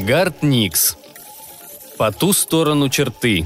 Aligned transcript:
Гард 0.00 0.42
Никс. 0.42 0.96
По 1.98 2.10
ту 2.10 2.32
сторону 2.32 2.88
черты. 2.88 3.44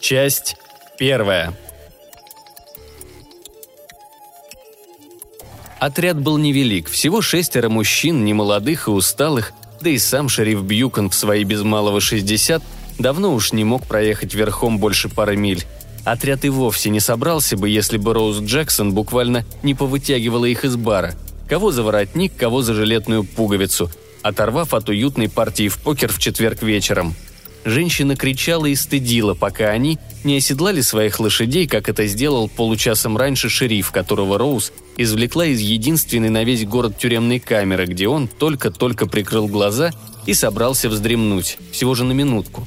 Часть 0.00 0.56
первая. 0.98 1.54
Отряд 5.78 6.18
был 6.18 6.38
невелик, 6.38 6.88
всего 6.88 7.20
шестеро 7.20 7.68
мужчин, 7.68 8.24
немолодых 8.24 8.88
и 8.88 8.90
усталых, 8.90 9.52
да 9.80 9.90
и 9.90 9.98
сам 9.98 10.28
шериф 10.28 10.62
Бьюкон 10.62 11.10
в 11.10 11.14
свои 11.14 11.44
без 11.44 11.62
малого 11.62 12.00
60 12.00 12.62
давно 12.98 13.32
уж 13.32 13.52
не 13.52 13.64
мог 13.64 13.86
проехать 13.86 14.34
верхом 14.34 14.78
больше 14.78 15.08
пары 15.08 15.36
миль. 15.36 15.64
Отряд 16.04 16.44
и 16.44 16.48
вовсе 16.48 16.90
не 16.90 17.00
собрался 17.00 17.56
бы, 17.56 17.68
если 17.68 17.98
бы 17.98 18.14
Роуз 18.14 18.40
Джексон 18.40 18.92
буквально 18.92 19.44
не 19.62 19.74
повытягивала 19.74 20.46
их 20.46 20.64
из 20.64 20.76
бара. 20.76 21.14
Кого 21.48 21.70
за 21.70 21.82
воротник, 21.82 22.34
кого 22.36 22.62
за 22.62 22.74
жилетную 22.74 23.24
пуговицу, 23.24 23.90
оторвав 24.22 24.74
от 24.74 24.88
уютной 24.88 25.28
партии 25.28 25.68
в 25.68 25.78
покер 25.78 26.12
в 26.12 26.18
четверг 26.18 26.62
вечером. 26.62 27.14
Женщина 27.64 28.16
кричала 28.16 28.66
и 28.66 28.74
стыдила, 28.74 29.34
пока 29.34 29.70
они 29.70 29.98
не 30.24 30.36
оседлали 30.38 30.80
своих 30.80 31.20
лошадей, 31.20 31.66
как 31.66 31.88
это 31.88 32.06
сделал 32.06 32.48
получасом 32.48 33.16
раньше 33.16 33.48
шериф, 33.48 33.90
которого 33.90 34.38
Роуз 34.38 34.72
извлекла 34.96 35.46
из 35.46 35.60
единственной 35.60 36.30
на 36.30 36.44
весь 36.44 36.64
город 36.64 36.96
тюремной 36.98 37.40
камеры, 37.40 37.86
где 37.86 38.08
он 38.08 38.28
только-только 38.28 39.06
прикрыл 39.06 39.48
глаза 39.48 39.92
и 40.26 40.34
собрался 40.34 40.88
вздремнуть, 40.88 41.58
всего 41.72 41.94
же 41.94 42.04
на 42.04 42.12
минутку. 42.12 42.66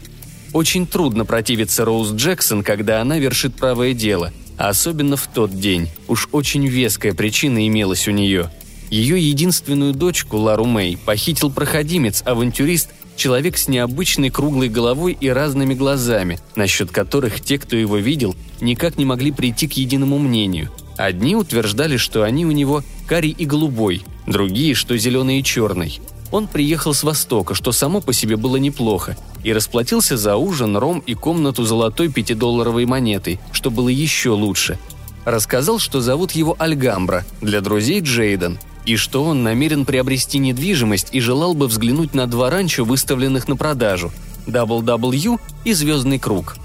Очень 0.53 0.85
трудно 0.85 1.25
противиться 1.25 1.85
Роуз 1.85 2.11
Джексон, 2.11 2.63
когда 2.63 3.01
она 3.01 3.17
вершит 3.17 3.55
правое 3.55 3.93
дело, 3.93 4.31
а 4.57 4.69
особенно 4.69 5.15
в 5.15 5.27
тот 5.27 5.57
день. 5.57 5.89
Уж 6.07 6.27
очень 6.31 6.67
веская 6.67 7.13
причина 7.13 7.65
имелась 7.67 8.07
у 8.07 8.11
нее. 8.11 8.51
Ее 8.91 9.25
единственную 9.25 9.93
дочку, 9.93 10.35
Лару 10.35 10.65
Мэй, 10.65 10.97
похитил 10.97 11.49
проходимец, 11.49 12.23
авантюрист, 12.25 12.89
человек 13.15 13.57
с 13.57 13.69
необычной 13.69 14.29
круглой 14.29 14.67
головой 14.67 15.17
и 15.17 15.29
разными 15.29 15.73
глазами, 15.73 16.39
насчет 16.57 16.91
которых 16.91 17.39
те, 17.39 17.57
кто 17.57 17.77
его 17.77 17.95
видел, 17.95 18.35
никак 18.59 18.97
не 18.97 19.05
могли 19.05 19.31
прийти 19.31 19.69
к 19.69 19.73
единому 19.73 20.19
мнению. 20.19 20.71
Одни 20.97 21.37
утверждали, 21.37 21.95
что 21.95 22.23
они 22.23 22.45
у 22.45 22.51
него 22.51 22.83
карий 23.07 23.31
и 23.31 23.45
голубой, 23.45 24.03
другие, 24.27 24.75
что 24.75 24.97
зеленый 24.97 25.39
и 25.39 25.43
черный. 25.43 26.01
Он 26.29 26.47
приехал 26.47 26.93
с 26.93 27.03
Востока, 27.03 27.55
что 27.55 27.71
само 27.71 28.01
по 28.01 28.11
себе 28.11 28.35
было 28.35 28.57
неплохо, 28.57 29.15
и 29.45 29.53
расплатился 29.53 30.17
за 30.17 30.35
ужин, 30.35 30.75
ром 30.75 31.01
и 31.05 31.13
комнату 31.13 31.63
золотой 31.63 32.09
пятидолларовой 32.09 32.85
монетой, 32.85 33.39
что 33.53 33.71
было 33.71 33.87
еще 33.87 34.31
лучше. 34.31 34.77
Рассказал, 35.23 35.79
что 35.79 36.01
зовут 36.01 36.31
его 36.33 36.57
Альгамбра, 36.59 37.25
для 37.39 37.61
друзей 37.61 38.01
Джейден– 38.01 38.59
и 38.85 38.95
что 38.95 39.23
он 39.23 39.43
намерен 39.43 39.85
приобрести 39.85 40.37
недвижимость 40.37 41.09
и 41.11 41.19
желал 41.19 41.53
бы 41.53 41.67
взглянуть 41.67 42.13
на 42.13 42.27
два 42.27 42.49
ранчо, 42.49 42.83
выставленных 42.83 43.47
на 43.47 43.55
продажу– 43.55 44.11
WW 44.47 45.39
и 45.65 45.73
«Звездный 45.73 46.19
круг». 46.19 46.55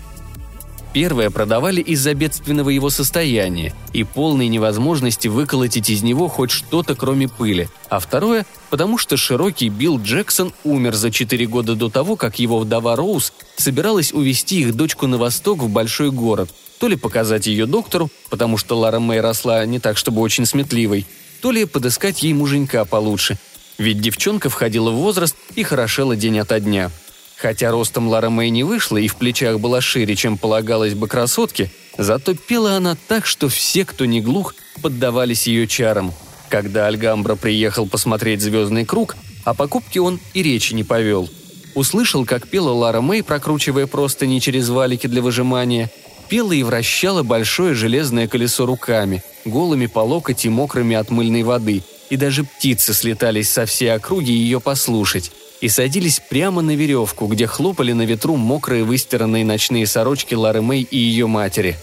Первое 0.93 1.29
продавали 1.29 1.83
из-за 1.83 2.15
бедственного 2.15 2.71
его 2.71 2.89
состояния 2.89 3.75
и 3.93 4.03
полной 4.03 4.49
невозможности 4.49 5.29
выколотить 5.29 5.91
из 5.91 6.03
него 6.03 6.27
хоть 6.29 6.51
что-то, 6.51 6.95
кроме 6.95 7.29
пыли, 7.29 7.69
а 7.91 7.99
второе– 7.99 8.47
потому 8.71 8.99
что 8.99 9.17
широкий 9.17 9.69
Билл 9.69 10.01
Джексон 10.01 10.53
умер 10.65 10.95
за 10.95 11.11
четыре 11.11 11.47
года 11.47 11.75
до 11.75 11.89
того, 11.89 12.17
как 12.17 12.39
его 12.39 12.59
вдова 12.59 12.97
Роуз 12.97 13.33
собиралась 13.57 14.13
увезти 14.13 14.61
их 14.61 14.75
дочку 14.75 15.07
на 15.07 15.19
восток 15.19 15.59
в 15.59 15.69
большой 15.69 16.11
город, 16.11 16.51
то 16.79 16.89
ли 16.89 16.97
показать 16.97 17.47
ее 17.47 17.67
доктору, 17.67 18.11
потому 18.29 18.57
что 18.59 18.79
Лара 18.79 18.99
Мэй 18.99 19.21
росла 19.21 19.65
не 19.67 19.79
так, 19.79 19.97
чтобы 19.97 20.21
очень 20.21 20.47
сметливой, 20.47 21.07
то 21.47 21.53
ли 21.53 21.65
подыскать 21.65 22.25
ей 22.25 22.33
муженька 22.33 22.85
получше, 22.85 23.39
ведь 23.79 24.01
девчонка 24.01 24.51
входила 24.51 24.91
в 24.91 24.97
возраст 24.97 25.37
и 25.55 25.63
хорошела 25.63 26.17
день 26.17 26.41
ото 26.41 26.59
дня. 26.59 26.91
Хотя 27.37 27.71
ростом 27.71 28.09
Лара 28.09 28.31
Мэй 28.31 28.51
не 28.51 28.65
вышла 28.65 28.97
и 28.97 29.07
в 29.07 29.15
плечах 29.15 29.61
была 29.61 29.81
шире, 29.81 30.17
чем 30.17 30.39
полагалось 30.39 30.95
бы 30.95 31.07
красотке, 31.07 31.71
зато 31.99 32.35
пела 32.35 32.73
она 32.73 32.97
так, 33.07 33.27
что 33.27 33.49
все, 33.49 33.85
кто 33.85 34.07
не 34.07 34.21
глух, 34.21 34.57
поддавались 34.83 35.47
ее 35.47 35.69
чарам. 35.69 36.13
Когда 36.49 36.89
Альгамбра 36.89 37.37
приехал 37.37 37.87
посмотреть 37.87 38.43
«Звездный 38.43 38.85
круг», 38.85 39.15
о 39.45 39.55
покупке 39.55 40.01
он 40.01 40.19
и 40.35 40.43
речи 40.43 40.75
не 40.75 40.83
повел. 40.83 41.31
Услышал, 41.77 42.27
как 42.27 42.49
пела 42.49 42.71
Лара 42.71 43.03
Мэй, 43.03 43.23
прокручивая 43.23 43.87
простыни 43.87 44.41
через 44.41 44.69
валики 44.69 45.07
для 45.07 45.23
выжимания– 45.23 45.93
пела 46.29 46.53
и 46.53 46.63
вращала 46.63 47.23
большое 47.23 47.75
железное 47.75 48.29
колесо 48.29 48.67
руками, 48.67 49.23
голыми 49.45 49.87
по 49.87 50.01
локоть 50.01 50.45
и 50.45 50.49
мокрыми 50.49 50.97
от 50.97 51.11
мыльной 51.11 51.43
воды, 51.43 51.83
и 52.11 52.17
даже 52.17 52.45
птицы 52.45 52.95
слетались 52.95 53.51
со 53.51 53.67
всей 53.67 53.93
округи 53.93 54.33
ее 54.33 54.61
послушать, 54.61 55.33
и 55.61 55.69
садились 55.69 56.21
прямо 56.21 56.63
на 56.63 56.77
веревку, 56.77 57.27
где 57.27 57.47
хлопали 57.47 57.93
на 57.93 58.03
ветру 58.03 58.37
мокрые 58.37 58.85
выстиранные 58.85 59.45
ночные 59.45 59.87
сорочки 59.87 60.35
Лары 60.35 60.63
Мэй 60.63 60.83
и 60.83 60.99
ее 60.99 61.27
матери. 61.27 61.77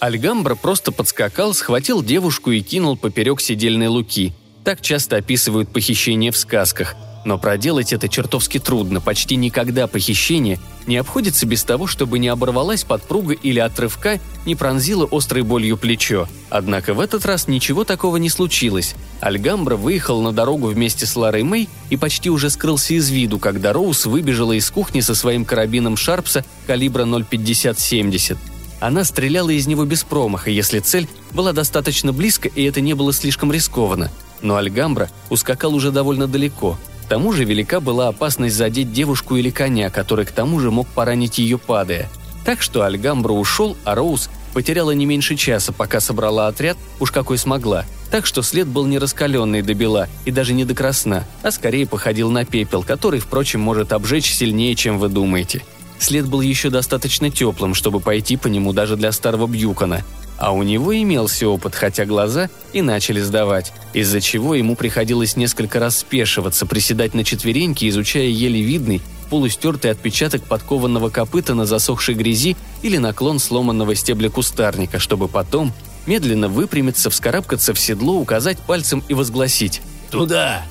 Альгамбра 0.00 0.54
просто 0.54 0.92
подскакал, 0.92 1.54
схватил 1.54 2.02
девушку 2.02 2.50
и 2.50 2.60
кинул 2.60 2.96
поперек 2.96 3.40
седельной 3.40 3.88
луки. 3.88 4.32
Так 4.64 4.80
часто 4.80 5.16
описывают 5.16 5.72
похищение 5.72 6.30
в 6.30 6.36
сказках– 6.36 6.94
но 7.24 7.38
проделать 7.38 7.92
это 7.92 8.08
чертовски 8.08 8.58
трудно, 8.58 9.00
почти 9.00 9.36
никогда 9.36 9.86
похищение 9.86 10.58
не 10.86 10.96
обходится 10.96 11.44
без 11.44 11.64
того, 11.64 11.86
чтобы 11.86 12.18
не 12.18 12.28
оборвалась 12.28 12.84
подпруга 12.84 13.34
или 13.34 13.58
отрывка 13.58 14.20
не 14.46 14.54
пронзила 14.54 15.06
острой 15.10 15.42
болью 15.42 15.76
плечо. 15.76 16.26
Однако 16.48 16.94
в 16.94 17.00
этот 17.00 17.26
раз 17.26 17.46
ничего 17.46 17.84
такого 17.84 18.16
не 18.16 18.30
случилось. 18.30 18.94
Альгамбра 19.20 19.76
выехал 19.76 20.22
на 20.22 20.32
дорогу 20.32 20.68
вместе 20.68 21.04
с 21.04 21.14
Ларой 21.14 21.42
Мэй 21.42 21.68
и 21.90 21.96
почти 21.96 22.30
уже 22.30 22.48
скрылся 22.48 22.94
из 22.94 23.10
виду, 23.10 23.38
когда 23.38 23.74
Роуз 23.74 24.06
выбежала 24.06 24.52
из 24.52 24.70
кухни 24.70 25.00
со 25.00 25.14
своим 25.14 25.44
карабином 25.44 25.96
Шарпса 25.96 26.44
калибра 26.66 27.04
0,50-70. 27.04 28.38
Она 28.80 29.04
стреляла 29.04 29.50
из 29.50 29.66
него 29.66 29.84
без 29.84 30.04
промаха, 30.04 30.50
если 30.50 30.78
цель 30.78 31.08
была 31.32 31.52
достаточно 31.52 32.12
близко 32.12 32.48
и 32.48 32.62
это 32.62 32.80
не 32.80 32.94
было 32.94 33.12
слишком 33.12 33.52
рискованно. 33.52 34.10
Но 34.40 34.56
Альгамбра 34.56 35.10
ускакал 35.30 35.74
уже 35.74 35.90
довольно 35.90 36.26
далеко– 36.26 36.78
к 37.08 37.10
тому 37.10 37.32
же 37.32 37.44
велика 37.44 37.80
была 37.80 38.08
опасность 38.08 38.54
задеть 38.54 38.92
девушку 38.92 39.36
или 39.36 39.48
коня, 39.48 39.88
который 39.88 40.26
к 40.26 40.30
тому 40.30 40.60
же 40.60 40.70
мог 40.70 40.86
поранить 40.88 41.38
ее 41.38 41.56
падая. 41.56 42.10
Так 42.44 42.60
что 42.60 42.82
Альгамбра 42.82 43.32
ушел, 43.32 43.78
а 43.84 43.94
Роуз 43.94 44.28
потеряла 44.52 44.90
не 44.90 45.06
меньше 45.06 45.34
часа, 45.34 45.72
пока 45.72 46.00
собрала 46.00 46.48
отряд, 46.48 46.76
уж 47.00 47.10
какой 47.10 47.38
смогла. 47.38 47.86
Так 48.10 48.26
что 48.26 48.42
след 48.42 48.66
был 48.66 48.84
не 48.84 48.98
раскаленный 48.98 49.62
до 49.62 49.72
бела 49.72 50.06
и 50.26 50.30
даже 50.30 50.52
не 50.52 50.66
до 50.66 50.74
красна, 50.74 51.24
а 51.42 51.50
скорее 51.50 51.86
походил 51.86 52.30
на 52.30 52.44
пепел, 52.44 52.82
который, 52.82 53.20
впрочем, 53.20 53.60
может 53.60 53.94
обжечь 53.94 54.30
сильнее, 54.30 54.74
чем 54.74 54.98
вы 54.98 55.08
думаете. 55.08 55.62
След 55.98 56.26
был 56.26 56.42
еще 56.42 56.68
достаточно 56.68 57.30
теплым, 57.30 57.72
чтобы 57.72 58.00
пойти 58.00 58.36
по 58.36 58.48
нему 58.48 58.74
даже 58.74 58.96
для 58.96 59.12
старого 59.12 59.46
Бьюкона, 59.46 60.02
а 60.38 60.52
у 60.52 60.62
него 60.62 60.96
имелся 60.96 61.48
опыт, 61.48 61.74
хотя 61.74 62.04
глаза 62.06 62.48
и 62.72 62.80
начали 62.80 63.20
сдавать, 63.20 63.72
из-за 63.92 64.20
чего 64.20 64.54
ему 64.54 64.76
приходилось 64.76 65.36
несколько 65.36 65.80
раз 65.80 65.98
спешиваться, 65.98 66.64
приседать 66.64 67.12
на 67.12 67.24
четвереньки, 67.24 67.88
изучая 67.88 68.28
еле 68.28 68.60
видный, 68.60 69.02
полустертый 69.30 69.90
отпечаток 69.90 70.44
подкованного 70.44 71.10
копыта 71.10 71.54
на 71.54 71.66
засохшей 71.66 72.14
грязи 72.14 72.56
или 72.82 72.96
наклон 72.96 73.40
сломанного 73.40 73.94
стебля 73.96 74.30
кустарника, 74.30 75.00
чтобы 75.00 75.28
потом 75.28 75.72
медленно 76.06 76.48
выпрямиться, 76.48 77.10
вскарабкаться 77.10 77.74
в 77.74 77.80
седло, 77.80 78.14
указать 78.14 78.58
пальцем 78.58 79.02
и 79.08 79.14
возгласить 79.14 79.82
«Туда!». 80.10 80.62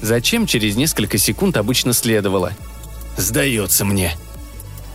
Зачем 0.00 0.46
через 0.46 0.74
несколько 0.74 1.18
секунд 1.18 1.56
обычно 1.56 1.92
следовало? 1.92 2.52
«Сдается 3.16 3.84
мне», 3.84 4.16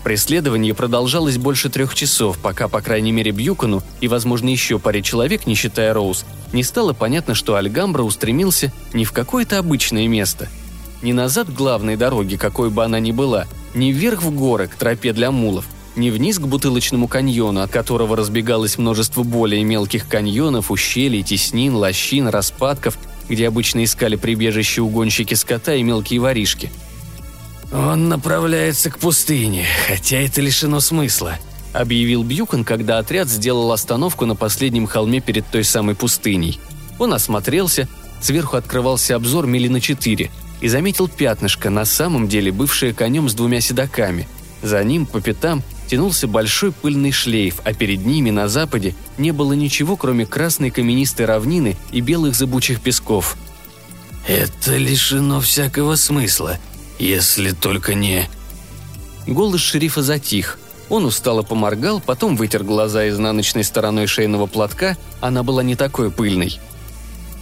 Преследование 0.08 0.74
продолжалось 0.74 1.38
больше 1.38 1.68
трех 1.68 1.94
часов, 1.94 2.38
пока, 2.38 2.70
по 2.70 2.80
крайней 2.80 3.12
мере, 3.12 3.32
Бьюкону 3.32 3.84
и, 4.00 4.08
возможно, 4.08 4.48
еще 4.48 4.80
паре 4.80 5.02
человек, 5.02 5.46
не 5.46 5.54
считая 5.54 5.94
Роуз, 5.94 6.24
не 6.54 6.64
стало 6.64 6.94
понятно, 6.94 7.36
что 7.36 7.56
Альгамбра 7.56 8.04
устремился 8.04 8.72
не 8.94 9.04
в 9.04 9.12
какое-то 9.12 9.58
обычное 9.58 10.08
место. 10.08 10.48
Не 11.02 11.12
назад 11.12 11.54
главной 11.54 11.98
дороге, 11.98 12.38
какой 12.38 12.70
бы 12.70 12.86
она 12.86 13.02
ни 13.02 13.12
была, 13.12 13.48
не 13.76 13.92
вверх 13.92 14.24
в 14.24 14.34
горы, 14.34 14.70
к 14.70 14.76
тропе 14.76 15.12
для 15.12 15.30
мулов, 15.30 15.66
не 15.98 16.10
вниз 16.10 16.40
к 16.40 16.48
бутылочному 16.48 17.10
каньону, 17.10 17.60
от 17.60 17.72
которого 17.72 18.16
разбегалось 18.16 18.78
множество 18.78 19.24
более 19.24 19.66
мелких 19.66 20.08
каньонов, 20.08 20.72
ущелий, 20.72 21.22
теснин, 21.22 21.76
лощин, 21.76 22.30
распадков, 22.30 22.98
где 23.28 23.46
обычно 23.46 23.84
искали 23.84 24.16
прибежище 24.16 24.84
угонщики 24.84 25.34
скота 25.34 25.74
и 25.76 25.84
мелкие 25.84 26.22
воришки– 26.22 26.72
«Он 27.72 28.08
направляется 28.08 28.90
к 28.90 28.98
пустыне, 28.98 29.66
хотя 29.88 30.18
это 30.18 30.42
лишено 30.42 30.80
смысла»,— 30.80 31.38
объявил 31.74 32.24
Бьюкон, 32.24 32.64
когда 32.64 32.98
отряд 32.98 33.28
сделал 33.28 33.72
остановку 33.72 34.26
на 34.26 34.36
последнем 34.36 34.88
холме 34.88 35.20
перед 35.20 35.46
той 35.48 35.66
самой 35.66 35.96
пустыней. 35.96 36.60
Он 36.98 37.14
осмотрелся, 37.14 37.90
сверху 38.22 38.56
открывался 38.56 39.16
обзор 39.16 39.48
мили 39.48 39.68
на 39.68 39.82
четыре, 39.82 40.32
и 40.62 40.70
заметил 40.70 41.08
пятнышко, 41.08 41.70
на 41.70 41.84
самом 41.84 42.28
деле 42.28 42.52
бывшее 42.52 42.94
конем 42.94 43.30
с 43.30 43.34
двумя 43.34 43.60
седаками. 43.60 44.28
За 44.64 44.84
ним, 44.84 45.06
по 45.06 45.22
пятам, 45.22 45.62
тянулся 45.88 46.28
большой 46.28 46.72
пыльный 46.72 47.12
шлейф, 47.12 47.62
а 47.64 47.74
перед 47.74 48.06
ними 48.06 48.32
на 48.32 48.48
западе 48.48 48.96
не 49.18 49.32
было 49.32 49.54
ничего, 49.54 49.98
кроме 49.98 50.26
красной 50.26 50.72
каменистой 50.72 51.26
равнины 51.26 51.78
и 51.92 52.02
белых 52.02 52.34
зыбучих 52.34 52.82
песков. 52.82 53.38
«Это 54.26 54.78
лишено 54.78 55.40
всякого 55.42 55.96
смысла», 55.96 56.58
Если 57.00 57.52
только 57.52 57.94
не...» 57.94 58.30
Голос 59.28 59.62
шерифа 59.62 60.02
затих. 60.02 60.58
Он 60.90 61.06
устало 61.06 61.42
поморгал, 61.42 62.00
потом 62.00 62.38
вытер 62.38 62.64
глаза 62.64 63.10
изнаночной 63.10 63.66
стороной 63.66 64.08
шейного 64.08 64.46
платка, 64.46 64.96
она 65.20 65.44
была 65.44 65.62
не 65.62 65.76
такой 65.76 66.12
пыльной. 66.12 66.60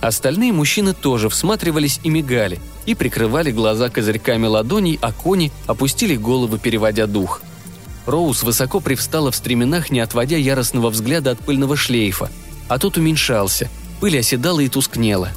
Остальные 0.01 0.51
мужчины 0.51 0.93
тоже 0.93 1.29
всматривались 1.29 1.99
и 2.03 2.09
мигали, 2.09 2.59
и 2.85 2.95
прикрывали 2.95 3.51
глаза 3.51 3.89
козырьками 3.89 4.47
ладоней, 4.47 4.99
а 5.01 5.11
кони 5.11 5.51
опустили 5.67 6.15
головы, 6.15 6.57
переводя 6.57 7.05
дух. 7.05 7.41
Роуз 8.07 8.43
высоко 8.43 8.79
привстала 8.79 9.31
в 9.31 9.35
стременах, 9.35 9.91
не 9.91 9.99
отводя 9.99 10.37
яростного 10.37 10.89
взгляда 10.89 11.31
от 11.31 11.39
пыльного 11.39 11.75
шлейфа, 11.75 12.31
а 12.67 12.79
тот 12.79 12.97
уменьшался, 12.97 13.69
пыль 13.99 14.19
оседала 14.19 14.59
и 14.59 14.69
тускнела. 14.69 15.29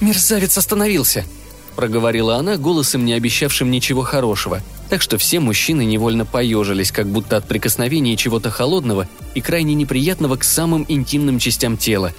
«Мерзавец 0.00 0.58
остановился!»– 0.58 1.24
проговорила 1.74 2.36
она 2.36 2.56
голосом, 2.56 3.04
не 3.04 3.12
обещавшим 3.12 3.70
ничего 3.70 4.02
хорошего, 4.02 4.62
так 4.88 5.02
что 5.02 5.18
все 5.18 5.40
мужчины 5.40 5.84
невольно 5.84 6.24
поежились, 6.24 6.92
как 6.92 7.08
будто 7.08 7.36
от 7.36 7.46
прикосновения 7.46 8.16
чего-то 8.16 8.50
холодного 8.50 9.08
и 9.34 9.40
крайне 9.40 9.74
неприятного 9.74 10.36
к 10.36 10.44
самым 10.44 10.84
интимным 10.88 11.38
частям 11.38 11.76
тела. 11.76 12.12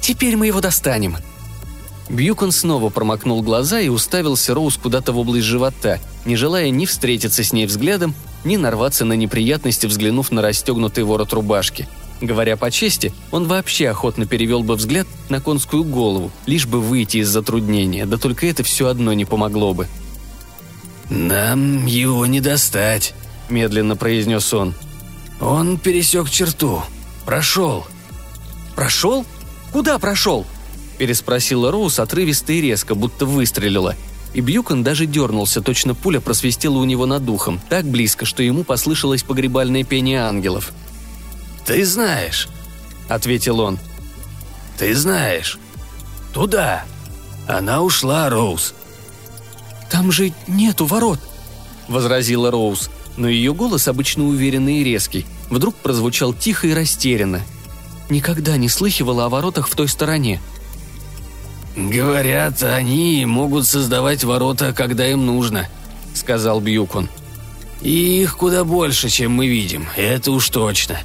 «Теперь 0.00 0.36
мы 0.36 0.46
его 0.46 0.60
достанем!» 0.60 1.16
Бьюкон 2.08 2.52
снова 2.52 2.88
промокнул 2.88 3.42
глаза 3.42 3.80
и 3.80 3.88
уставился 3.88 4.54
Роуз 4.54 4.76
куда-то 4.76 5.12
в 5.12 5.18
область 5.18 5.44
живота, 5.44 6.00
не 6.24 6.36
желая 6.36 6.70
ни 6.70 6.86
встретиться 6.86 7.44
с 7.44 7.52
ней 7.52 7.66
взглядом, 7.66 8.14
ни 8.44 8.56
нарваться 8.56 9.04
на 9.04 9.12
неприятности, 9.12 9.86
взглянув 9.86 10.30
на 10.30 10.40
расстегнутый 10.40 11.04
ворот 11.04 11.32
рубашки– 11.32 11.86
Говоря 12.20 12.56
по 12.56 12.70
чести, 12.70 13.12
он 13.30 13.46
вообще 13.46 13.88
охотно 13.88 14.26
перевел 14.26 14.62
бы 14.62 14.74
взгляд 14.74 15.06
на 15.28 15.40
конскую 15.40 15.84
голову, 15.84 16.32
лишь 16.46 16.66
бы 16.66 16.80
выйти 16.80 17.18
из 17.18 17.28
затруднения, 17.28 18.06
да 18.06 18.16
только 18.16 18.46
это 18.46 18.64
все 18.64 18.88
одно 18.88 19.12
не 19.12 19.24
помогло 19.24 19.72
бы. 19.72 19.86
«Нам 21.10 21.86
его 21.86 22.26
не 22.26 22.40
достать»,– 22.40 23.14
медленно 23.48 23.96
произнес 23.96 24.52
он. 24.52 24.74
«Он 25.40 25.78
пересек 25.78 26.28
черту. 26.28 26.82
Прошел». 27.24 27.86
«Прошел? 28.74 29.24
Куда 29.72 29.98
прошел?»– 29.98 30.44
переспросила 30.98 31.70
Роуз 31.70 31.98
отрывисто 31.98 32.52
и 32.52 32.60
резко, 32.60 32.94
будто 32.94 33.26
выстрелила. 33.26 33.96
И 34.34 34.40
Бьюкон 34.40 34.82
даже 34.82 35.06
дернулся, 35.06 35.62
точно 35.62 35.94
пуля 35.94 36.20
просвистела 36.20 36.78
у 36.78 36.84
него 36.84 37.06
над 37.06 37.24
духом, 37.24 37.60
так 37.68 37.86
близко, 37.86 38.26
что 38.26 38.42
ему 38.42 38.62
послышалось 38.62 39.22
погребальное 39.22 39.84
пение 39.84 40.20
ангелов– 40.20 40.72
«Ты 41.68 41.84
знаешь»,— 41.84 42.48
ответил 43.10 43.60
он. 43.60 43.78
«Ты 44.78 44.94
знаешь. 44.94 45.58
Туда. 46.32 46.84
Она 47.46 47.82
ушла, 47.82 48.30
Роуз». 48.30 48.72
«Там 49.90 50.10
же 50.10 50.32
нету 50.46 50.86
ворот»,— 50.86 51.20
возразила 51.88 52.50
Роуз, 52.50 52.88
но 53.18 53.28
ее 53.28 53.52
голос, 53.52 53.86
обычно 53.86 54.24
уверенный 54.24 54.78
и 54.78 54.84
резкий, 54.84 55.26
вдруг 55.50 55.74
прозвучал 55.74 56.32
тихо 56.32 56.68
и 56.68 56.72
растерянно. 56.72 57.42
Никогда 58.08 58.56
не 58.56 58.70
слыхивала 58.70 59.26
о 59.26 59.28
воротах 59.28 59.68
в 59.68 59.76
той 59.76 59.88
стороне. 59.88 60.40
«Говорят, 61.76 62.62
они 62.62 63.26
могут 63.26 63.66
создавать 63.66 64.24
ворота, 64.24 64.72
когда 64.72 65.06
им 65.06 65.26
нужно»,— 65.26 65.68
сказал 66.14 66.62
Бьюкон. 66.62 67.10
«И 67.82 68.22
их 68.22 68.38
куда 68.38 68.64
больше, 68.64 69.10
чем 69.10 69.32
мы 69.32 69.48
видим, 69.48 69.86
это 69.96 70.32
уж 70.32 70.48
точно. 70.48 70.98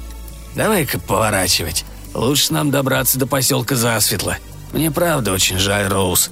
Давай-ка 0.54 0.98
поворачивать. 0.98 1.84
Лучше 2.14 2.52
нам 2.52 2.70
добраться 2.70 3.18
до 3.18 3.26
поселка 3.26 3.74
засветло. 3.74 4.36
Мне 4.72 4.90
правда 4.90 5.32
очень 5.32 5.58
жаль, 5.58 5.88
Роуз». 5.88 6.30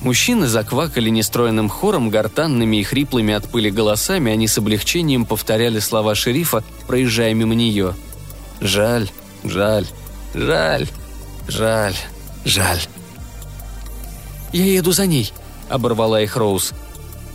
Мужчины 0.00 0.48
заквакали 0.48 1.10
нестроенным 1.10 1.68
хором, 1.68 2.10
гортанными 2.10 2.78
и 2.78 2.82
хриплыми 2.82 3.34
от 3.34 3.48
пыли 3.48 3.70
голосами, 3.70 4.32
они 4.32 4.48
с 4.48 4.58
облегчением 4.58 5.24
повторяли 5.26 5.78
слова 5.78 6.16
шерифа, 6.16 6.64
проезжая 6.88 7.34
мимо 7.34 7.54
нее. 7.54 7.94
«Жаль, 8.60 9.08
жаль, 9.44 9.86
жаль, 10.34 10.88
жаль, 11.46 11.94
жаль». 12.44 12.80
«Я 14.52 14.64
еду 14.64 14.90
за 14.90 15.06
ней»,— 15.06 15.32
оборвала 15.68 16.20
их 16.20 16.36
Роуз. 16.36 16.72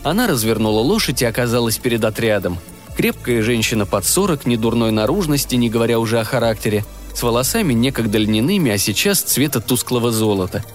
Она 0.04 0.28
развернула 0.28 0.82
лошадь 0.82 1.22
и 1.22 1.26
оказалась 1.26 1.78
перед 1.78 2.04
отрядом— 2.04 2.60
Крепкая 2.98 3.44
женщина 3.44 3.86
под 3.86 4.06
сорок, 4.06 4.48
ни 4.48 4.56
дурной 4.56 4.90
наружности, 4.90 5.54
не 5.54 5.70
говоря 5.70 6.00
уже 6.00 6.20
о 6.20 6.24
характере, 6.24 6.84
с 7.14 7.22
волосами 7.22 7.74
некогда 7.74 8.18
льняными, 8.18 8.72
а 8.72 8.80
сейчас 8.80 9.22
цвета 9.22 9.62
тусклого 9.62 10.12
золота. 10.12 10.66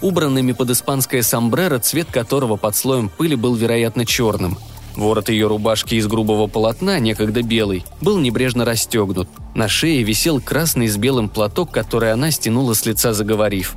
Убранными 0.00 0.52
под 0.52 0.70
испанское 0.70 1.22
сомбреро, 1.22 1.80
цвет 1.80 2.06
которого 2.08 2.54
под 2.54 2.76
слоем 2.76 3.08
пыли 3.08 3.34
был, 3.34 3.56
вероятно, 3.56 4.06
черным. 4.06 4.58
Ворот 4.94 5.28
ее 5.28 5.48
рубашки 5.48 5.96
из 5.96 6.06
грубого 6.06 6.46
полотна, 6.46 7.00
некогда 7.00 7.42
белый, 7.42 7.84
был 8.00 8.18
небрежно 8.18 8.64
расстегнут. 8.64 9.28
На 9.56 9.66
шее 9.66 10.04
висел 10.04 10.40
красный 10.40 10.86
с 10.86 10.96
белым 10.96 11.28
платок, 11.28 11.72
который 11.72 12.12
она 12.12 12.30
стянула 12.30 12.74
с 12.74 12.86
лица, 12.86 13.12
заговорив. 13.12 13.74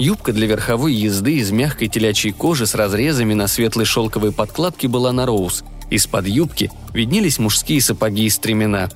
Юбка 0.00 0.32
для 0.32 0.48
верховой 0.48 0.94
езды 0.94 1.36
из 1.36 1.52
мягкой 1.52 1.86
телячьей 1.86 2.32
кожи 2.32 2.66
с 2.66 2.74
разрезами 2.74 3.34
на 3.34 3.46
светлой 3.46 3.84
шелковой 3.84 4.32
подкладке 4.32 4.88
была 4.88 5.12
на 5.12 5.26
Роуз– 5.26 5.62
из-под 5.90 6.26
юбки 6.26 6.70
виднелись 6.92 7.38
мужские 7.38 7.80
сапоги 7.80 8.24
и 8.24 8.30
стремена. 8.30 8.88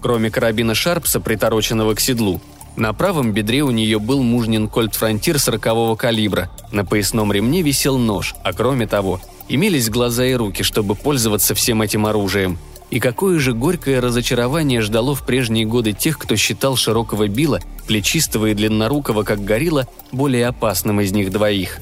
Кроме 0.00 0.30
карабина 0.30 0.74
Шарпса, 0.74 1.20
притороченного 1.20 1.94
к 1.94 2.00
седлу, 2.00 2.40
на 2.76 2.92
правом 2.92 3.32
бедре 3.32 3.62
у 3.62 3.70
нее 3.70 3.98
был 3.98 4.22
мужнин 4.22 4.68
кольт-фронтир 4.68 5.38
сорокового 5.38 5.96
калибра, 5.96 6.50
на 6.72 6.84
поясном 6.84 7.32
ремне 7.32 7.62
висел 7.62 7.98
нож, 7.98 8.34
а 8.42 8.52
кроме 8.52 8.86
того, 8.86 9.20
имелись 9.48 9.90
глаза 9.90 10.24
и 10.24 10.34
руки, 10.34 10.62
чтобы 10.62 10.94
пользоваться 10.94 11.54
всем 11.54 11.82
этим 11.82 12.06
оружием. 12.06 12.58
И 12.90 12.98
какое 12.98 13.38
же 13.38 13.52
горькое 13.52 14.00
разочарование 14.00 14.80
ждало 14.80 15.14
в 15.14 15.24
прежние 15.24 15.64
годы 15.64 15.92
тех, 15.92 16.18
кто 16.18 16.34
считал 16.36 16.76
широкого 16.76 17.28
Билла, 17.28 17.60
плечистого 17.86 18.46
и 18.46 18.54
длиннорукого, 18.54 19.22
как 19.22 19.44
горилла, 19.44 19.86
более 20.10 20.46
опасным 20.46 21.00
из 21.00 21.12
них 21.12 21.30
двоих. 21.30 21.78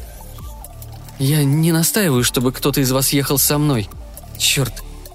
«Я 1.19 1.45
не 1.45 1.73
настаиваю, 1.73 2.25
чтобы 2.25 2.53
кто-то 2.53 2.81
из 2.81 2.93
вас 2.93 3.13
ехал 3.13 3.39
со 3.39 3.59
мной», 3.59 3.89
«Черт, 4.39 4.73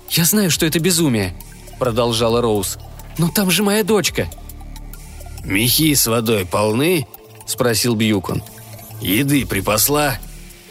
я 0.09 0.25
знаю, 0.25 0.51
что 0.51 0.65
это 0.65 0.79
безумие»,— 0.79 1.33
продолжала 1.79 2.41
Роуз. 2.41 2.77
«Но 3.17 3.29
там 3.29 3.49
же 3.49 3.63
моя 3.63 3.83
дочка». 3.83 4.27
«Мехи 5.43 5.95
с 5.95 6.07
водой 6.07 6.45
полны?»— 6.45 7.07
спросил 7.47 7.95
Бьюкон. 7.95 8.43
«Еды 9.01 9.45
припасла? 9.45 10.17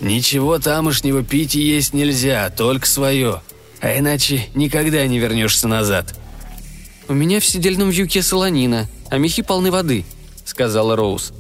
Ничего 0.00 0.58
тамошнего 0.58 1.22
пить 1.22 1.54
и 1.54 1.60
есть 1.60 1.94
нельзя, 1.94 2.50
только 2.50 2.86
свое. 2.86 3.42
А 3.80 3.98
иначе 3.98 4.48
никогда 4.54 5.06
не 5.06 5.18
вернешься 5.18 5.66
назад». 5.66 6.14
«У 7.08 7.14
меня 7.14 7.40
в 7.40 7.44
сидельном 7.44 7.90
вьюке 7.90 8.22
солонина, 8.22 8.88
а 9.10 9.18
мехи 9.18 9.42
полны 9.42 9.70
воды»,— 9.70 10.04
сказала 10.44 10.96
Роуз. 10.96 11.32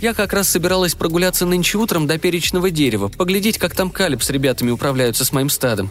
«Я 0.00 0.14
как 0.14 0.32
раз 0.32 0.48
собиралась 0.48 0.94
прогуляться 0.94 1.46
нынче 1.46 1.78
утром 1.78 2.06
до 2.06 2.18
перечного 2.18 2.70
дерева, 2.70 3.08
поглядеть, 3.08 3.58
как 3.58 3.74
там 3.74 3.90
Калиб 3.90 4.22
с 4.22 4.30
ребятами 4.30 4.70
управляются 4.70 5.24
с 5.24 5.32
моим 5.32 5.48
стадом. 5.50 5.90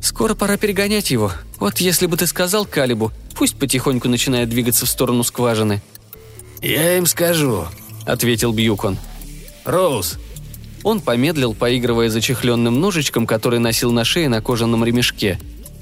Скоро 0.00 0.34
пора 0.34 0.56
перегонять 0.56 1.10
его. 1.10 1.32
Вот 1.58 1.78
если 1.78 2.06
бы 2.06 2.16
ты 2.16 2.26
сказал 2.26 2.64
Калибу, 2.64 3.12
пусть 3.34 3.56
потихоньку 3.56 4.08
начинает 4.08 4.48
двигаться 4.48 4.86
в 4.86 4.88
сторону 4.88 5.24
скважины». 5.24 5.82
«Я 6.62 6.96
им 6.96 7.06
скажу»,— 7.06 7.66
ответил 8.06 8.52
Бьюкон. 8.52 8.98
«Роуз». 9.64 10.18
Он 10.84 11.00
помедлил, 11.00 11.54
поигрывая 11.54 12.08
зачехленным 12.08 12.80
ножичком, 12.80 13.26
который 13.26 13.58
носил 13.58 13.92
на 13.92 14.04
шее 14.04 14.28
на 14.28 14.40
кожаном 14.40 14.84
ремешке. 14.84 15.38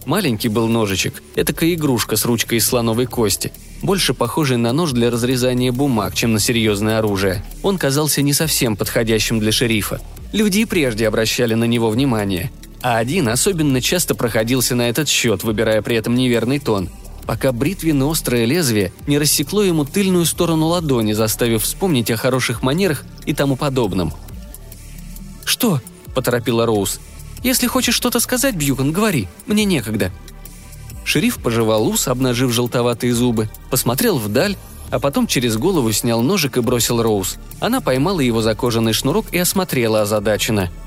Маленький 0.06 0.48
был 0.48 0.68
ножичек, 0.68 1.22
этакая 1.34 1.74
игрушка 1.74 2.16
с 2.16 2.24
ручкой 2.24 2.58
из 2.58 2.66
слоновой 2.66 3.06
кости, 3.06 3.52
больше 3.82 4.14
похожий 4.14 4.56
на 4.56 4.72
нож 4.72 4.92
для 4.92 5.10
разрезания 5.10 5.72
бумаг, 5.72 6.14
чем 6.14 6.32
на 6.32 6.38
серьезное 6.38 6.98
оружие. 6.98 7.44
Он 7.62 7.76
казался 7.76 8.22
не 8.22 8.32
совсем 8.32 8.76
подходящим 8.76 9.40
для 9.40 9.52
шерифа. 9.52 10.00
Люди 10.32 10.60
и 10.60 10.64
прежде 10.64 11.08
обращали 11.08 11.54
на 11.54 11.64
него 11.64 11.90
внимание— 11.90 12.50
а 12.82 12.98
один 12.98 13.28
особенно 13.28 13.80
часто 13.80 14.14
проходился 14.14 14.74
на 14.74 14.88
этот 14.88 15.08
счет, 15.08 15.44
выбирая 15.44 15.82
при 15.82 15.96
этом 15.96 16.14
неверный 16.14 16.58
тон, 16.58 16.88
пока 17.26 17.52
бритвенно 17.52 18.10
острое 18.10 18.44
лезвие 18.44 18.92
не 19.06 19.18
рассекло 19.18 19.62
ему 19.62 19.84
тыльную 19.84 20.24
сторону 20.24 20.66
ладони, 20.66 21.12
заставив 21.12 21.62
вспомнить 21.62 22.10
о 22.10 22.16
хороших 22.16 22.62
манерах 22.62 23.04
и 23.24 23.34
тому 23.34 23.56
подобном. 23.56 24.12
«Что?»– 25.44 25.80
поторопила 26.14 26.66
Роуз. 26.66 27.00
«Если 27.42 27.66
хочешь 27.66 27.94
что-то 27.94 28.20
сказать, 28.20 28.54
Бьюкон, 28.54 28.92
говори, 28.92 29.28
мне 29.46 29.64
некогда». 29.64 30.10
Шериф 31.04 31.38
пожевал 31.38 31.86
ус, 31.86 32.08
обнажив 32.08 32.52
желтоватые 32.52 33.14
зубы, 33.14 33.48
посмотрел 33.70 34.18
вдаль, 34.18 34.56
а 34.90 34.98
потом 34.98 35.26
через 35.26 35.56
голову 35.56 35.92
снял 35.92 36.20
ножик 36.20 36.56
и 36.56 36.60
бросил 36.60 37.00
Роуз. 37.00 37.36
Она 37.60 37.80
поймала 37.80 38.20
его 38.20 38.42
за 38.42 38.54
кожаный 38.56 38.92
шнурок 38.92 39.26
и 39.32 39.38
осмотрела 39.38 40.02
озадаченно– 40.02 40.70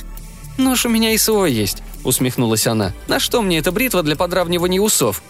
«Нож 0.57 0.85
у 0.85 0.89
меня 0.89 1.13
и 1.13 1.17
свой 1.17 1.51
есть»,— 1.53 1.77
усмехнулась 2.03 2.67
она. 2.67 2.93
«На 3.07 3.19
что 3.19 3.41
мне 3.41 3.59
эта 3.59 3.71
бритва 3.71 4.03
для 4.03 4.15
подравнивания 4.15 4.81
усов?» 4.81 5.21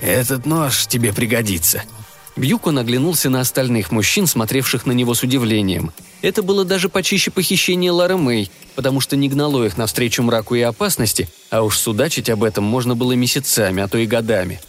«Этот 0.00 0.46
нож 0.46 0.86
тебе 0.86 1.12
пригодится»,— 1.12 1.82
Бьюко 2.38 2.70
наглянулся 2.70 3.30
на 3.30 3.40
остальных 3.40 3.90
мужчин, 3.90 4.28
смотревших 4.28 4.86
на 4.86 4.92
него 4.92 5.14
с 5.14 5.24
удивлением. 5.24 5.92
Это 6.22 6.42
было 6.44 6.64
даже 6.64 6.88
почище 6.88 7.32
похищения 7.32 7.92
Лары 7.92 8.16
Мэй, 8.16 8.48
потому 8.76 9.00
что 9.00 9.16
не 9.16 9.28
гнало 9.28 9.64
их 9.64 9.76
навстречу 9.76 10.22
мраку 10.22 10.54
и 10.54 10.60
опасности, 10.60 11.28
а 11.50 11.62
уж 11.62 11.76
судачить 11.76 12.30
об 12.30 12.44
этом 12.44 12.62
можно 12.62 12.94
было 12.94 13.12
месяцами, 13.12 13.82
а 13.82 13.88
то 13.88 13.98
и 13.98 14.06
годами. 14.06 14.60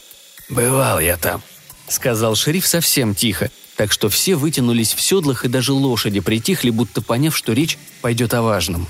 «Бывал 0.50 1.00
я 1.00 1.16
там»,— 1.16 1.44
сказал 1.88 2.34
шериф 2.34 2.66
совсем 2.66 3.14
тихо, 3.14 3.52
так 3.76 3.92
что 3.92 4.10
все 4.10 4.34
вытянулись 4.34 4.96
в 4.96 5.02
седлах 5.02 5.46
и 5.46 5.48
даже 5.48 5.72
лошади 5.72 6.22
притихли, 6.22 6.72
будто 6.72 7.04
поняв, 7.04 7.38
что 7.38 7.54
речь 7.54 7.78
пойдет 8.02 8.34
о 8.34 8.42
важном. 8.42 8.88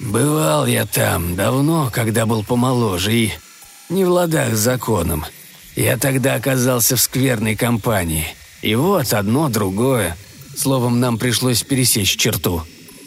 «Бывал 0.00 0.66
я 0.66 0.86
там 0.86 1.36
давно, 1.36 1.90
когда 1.92 2.26
был 2.26 2.42
помоложе 2.42 3.14
и 3.14 3.32
не 3.90 4.04
в 4.04 4.10
ладах 4.10 4.54
с 4.54 4.58
законом. 4.58 5.26
Я 5.76 5.98
тогда 5.98 6.34
оказался 6.34 6.96
в 6.96 7.00
скверной 7.00 7.54
компании. 7.54 8.26
И 8.62 8.74
вот 8.74 9.12
одно, 9.12 9.48
другое. 9.48 10.16
Словом, 10.56 11.00
нам 11.00 11.18
пришлось 11.18 11.62
пересечь 11.62 12.16
черту. 12.16 12.62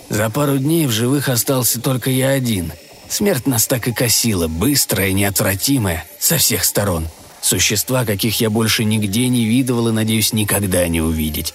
За 0.10 0.30
пару 0.30 0.58
дней 0.58 0.86
в 0.86 0.92
живых 0.92 1.30
остался 1.30 1.82
только 1.82 2.10
я 2.10 2.30
один. 2.30 2.72
Смерть 3.10 3.48
нас 3.48 3.68
так 3.68 3.88
и 3.88 3.94
косила, 3.94 4.48
быстрая 4.48 5.12
неотвратимая, 5.12 6.06
со 6.20 6.38
всех 6.38 6.64
сторон. 6.64 7.08
Существа, 7.42 8.06
каких 8.06 8.40
я 8.40 8.50
больше 8.50 8.84
нигде 8.84 9.28
не 9.28 9.46
видывал 9.46 9.90
и, 9.90 9.92
надеюсь, 9.92 10.34
никогда 10.34 10.88
не 10.88 11.02
увидеть. 11.02 11.54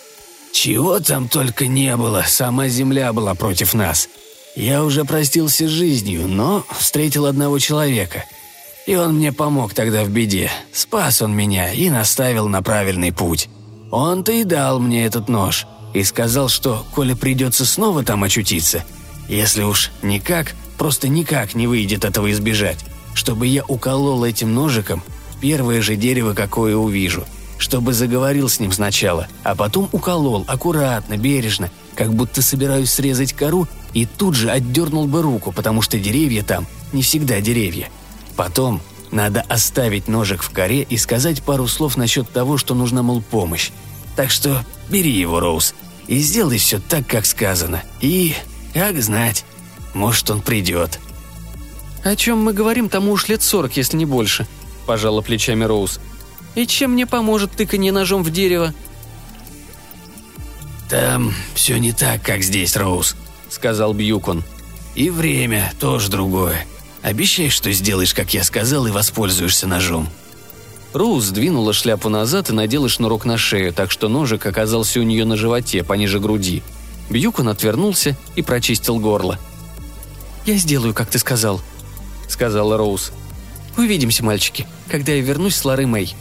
Чего 0.53 1.01
там 1.01 1.29
только 1.29 1.67
не 1.67 1.97
было, 1.97 2.25
сама 2.27 2.69
земля 2.69 3.13
была 3.13 3.35
против 3.35 3.75
нас. 3.75 4.09
Я 4.57 4.85
уже 4.85 5.05
простился 5.05 5.67
с 5.67 5.71
жизнью, 5.71 6.27
но 6.27 6.65
встретил 6.79 7.27
одного 7.27 7.59
человека– 7.59 8.25
и 8.89 8.97
он 8.97 9.17
мне 9.17 9.33
помог 9.33 9.75
тогда 9.75 10.03
в 10.03 10.09
беде. 10.09 10.51
Спас 10.73 11.21
он 11.21 11.37
меня 11.37 11.75
и 11.75 11.91
наставил 11.91 12.49
на 12.49 12.63
правильный 12.63 13.13
путь. 13.13 13.51
Он-то 13.91 14.33
и 14.33 14.45
дал 14.45 14.81
мне 14.81 15.05
этот 15.05 15.29
нож. 15.29 15.67
И 15.93 16.03
сказал, 16.03 16.49
что, 16.49 16.87
коли 16.95 17.13
придется 17.13 17.67
снова 17.67 18.03
там 18.03 18.25
очутиться, 18.25 18.85
если 19.29 19.63
уж 19.63 19.91
никак, 20.01 20.55
просто 20.79 21.07
никак 21.09 21.55
не 21.55 21.67
выйдет 21.67 22.07
этого 22.07 22.33
избежать, 22.33 22.79
чтобы 23.13 23.47
я 23.47 23.63
уколол 23.65 24.25
этим 24.25 24.55
ножиком 24.55 25.03
первое 25.43 25.83
же 25.83 25.97
дерево, 25.97 26.33
какое 26.33 26.75
увижу, 26.75 27.27
чтобы 27.59 27.93
заговорил 27.93 28.49
с 28.49 28.59
ним 28.59 28.73
сначала, 28.73 29.29
а 29.45 29.55
потом 29.55 29.91
уколол, 29.93 30.47
аккуратно, 30.49 31.19
бережно, 31.19 31.71
как 31.95 32.15
будто 32.15 32.41
собираюсь 32.41 32.91
срезать 32.91 33.35
кору, 33.35 33.69
и 33.99 34.07
тут 34.07 34.37
же 34.37 34.49
отдернул 34.49 35.09
бы 35.09 35.23
руку, 35.23 35.51
потому 35.51 35.83
что 35.83 35.99
деревья 35.99 36.45
там 36.45 36.69
не 36.93 37.03
всегда 37.03 37.41
деревья. 37.41 37.91
Потом 38.37 38.81
надо 39.11 39.41
оставить 39.41 40.07
ножик 40.07 40.41
в 40.45 40.51
коре 40.51 40.83
и 40.83 40.97
сказать 40.97 41.43
пару 41.43 41.67
слов 41.67 41.97
насчет 41.97 42.31
того, 42.31 42.59
что 42.59 42.77
нужна, 42.77 43.03
мол, 43.03 43.21
помощь. 43.21 43.73
Так 44.15 44.31
что 44.31 44.65
бери 44.89 45.11
его, 45.11 45.41
Роуз, 45.41 45.75
и 46.07 46.19
сделай 46.19 46.59
все 46.59 46.79
так, 46.79 47.09
как 47.09 47.27
сказано. 47.27 47.83
И, 48.01 48.37
как 48.73 49.03
знать, 49.03 49.45
может, 49.95 50.31
он 50.31 50.43
придет». 50.43 51.01
«О 52.05 52.15
чем 52.15 52.39
мы 52.39 52.53
говорим, 52.53 52.89
тому 52.89 53.11
уж 53.11 53.27
лет 53.27 53.43
сорок, 53.43 53.77
если 53.77 53.97
не 53.97 54.07
больше»,– 54.07 54.47
пожала 54.87 55.23
плечами 55.23 55.65
Роуз. 55.65 55.99
«И 56.55 56.69
чем 56.69 56.93
мне 56.93 57.05
поможет 57.05 57.51
тыканье 57.51 57.91
ножом 57.91 58.23
в 58.23 58.31
дерево?» 58.31 58.73
«Там 60.89 61.35
все 61.55 61.79
не 61.79 61.91
так, 61.91 62.23
как 62.23 62.45
здесь, 62.45 62.77
Роуз»,– 62.77 63.17
сказал 63.49 63.93
Бьюкон. 63.95 64.45
«И 64.95 65.11
время 65.11 65.73
тоже 65.79 66.11
другое. 66.11 66.67
Обещай, 67.03 67.51
что 67.51 67.71
сделаешь, 67.73 68.15
как 68.15 68.35
я 68.35 68.45
сказал, 68.45 68.87
и 68.87 68.91
воспользуешься 68.91 69.67
ножом». 69.67 70.09
Роуз 70.93 71.25
сдвинула 71.25 71.73
шляпу 71.73 72.09
назад 72.09 72.51
и 72.51 72.53
надела 72.53 72.89
шнурок 72.89 73.25
на 73.25 73.37
шею, 73.37 73.73
так 73.73 73.91
что 73.91 74.09
ножик 74.09 74.47
оказался 74.47 75.01
у 75.01 75.03
нее 75.03 75.25
на 75.25 75.37
животе, 75.37 75.85
пониже 75.85 76.19
груди. 76.19 76.63
Бьюкон 77.11 77.49
отвернулся 77.49 78.17
и 78.37 78.43
прочистил 78.43 78.99
горло. 78.99 79.39
«Я 80.47 80.57
сделаю, 80.57 80.95
как 80.95 81.09
ты 81.09 81.19
сказал»,— 81.19 81.61
сказала 82.29 82.79
Роуз. 82.79 83.13
«Увидимся, 83.77 84.25
мальчики, 84.25 84.67
когда 84.91 85.13
я 85.13 85.21
вернусь 85.21 85.57
с 85.57 85.65
Лары 85.65 85.87
Мэй». 85.87 86.17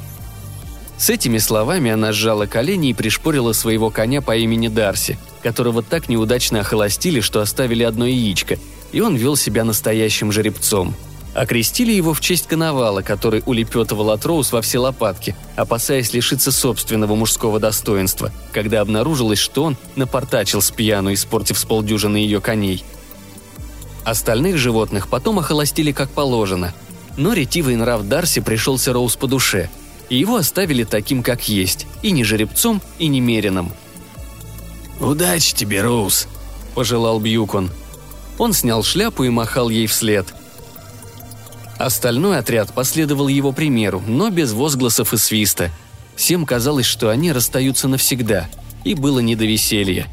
С 0.97 1.09
этими 1.09 1.37
словами 1.37 1.91
она 1.91 2.11
сжала 2.11 2.45
колени 2.45 2.89
и 2.89 2.93
пришпорила 2.93 3.53
своего 3.53 3.89
коня 3.89 4.21
по 4.21 4.35
имени 4.35 4.67
Дарси, 4.67 5.17
которого 5.43 5.83
так 5.83 6.09
неудачно 6.09 6.59
охолостили, 6.59 7.21
что 7.21 7.41
оставили 7.41 7.83
одно 7.83 8.05
яичко, 8.05 8.57
и 8.91 9.01
он 9.01 9.15
вел 9.15 9.35
себя 9.35 9.63
настоящим 9.63 10.31
жеребцом. 10.31 10.95
Окрестили 11.33 11.91
его 11.91 12.15
в 12.15 12.19
честь 12.19 12.47
коновала, 12.47 13.03
который 13.03 13.43
улепетывал 13.45 14.09
от 14.09 14.25
Роуз 14.25 14.51
во 14.51 14.61
все 14.63 14.79
лопатки, 14.79 15.35
опасаясь 15.55 16.11
лишиться 16.11 16.51
собственного 16.51 17.15
мужского 17.15 17.59
достоинства, 17.59 18.31
когда 18.51 18.81
обнаружилось, 18.81 19.37
что 19.37 19.65
он 19.65 19.77
напортачил 19.95 20.63
с 20.63 20.71
пьяну, 20.71 21.13
испортив 21.13 21.59
с 21.59 21.65
полдюжины 21.65 22.17
ее 22.17 22.41
коней. 22.41 22.83
Остальных 24.03 24.57
животных 24.57 25.09
потом 25.09 25.37
охолостили 25.37 25.91
как 25.91 26.09
положено, 26.09 26.73
но 27.17 27.33
ретивый 27.33 27.75
нрав 27.75 28.03
Дарси 28.03 28.41
пришелся 28.41 28.93
Роуз 28.93 29.15
по 29.15 29.27
душе, 29.27 29.69
и 30.09 30.17
его 30.17 30.37
оставили 30.37 30.85
таким, 30.85 31.21
как 31.21 31.47
есть, 31.49 31.85
и 32.01 32.11
не 32.11 32.23
жеребцом, 32.23 32.81
и 32.97 33.07
не 33.07 33.19
мерином. 33.19 33.71
«Удачи 34.99 35.55
тебе, 35.55 35.81
Роуз»,– 35.81 36.27
пожелал 36.75 37.19
Бьюкон– 37.19 37.71
он 38.37 38.53
снял 38.53 38.83
шляпу 38.83 39.23
и 39.23 39.29
махал 39.29 39.69
ей 39.69 39.87
вслед. 39.87 40.33
Остальной 41.77 42.37
отряд 42.39 42.73
последовал 42.73 43.27
его 43.27 43.51
примеру, 43.51 44.01
но 44.05 44.29
без 44.29 44.51
возгласов 44.53 45.13
и 45.13 45.17
свиста. 45.17 45.71
Всем 46.15 46.45
казалось, 46.45 46.85
что 46.85 47.09
они 47.09 47.31
расстаются 47.31 47.87
навсегда, 47.87 48.49
и 48.83 48.95
было 48.95 49.19
не 49.19 49.35
до 49.35 49.45
веселья. 49.45 50.07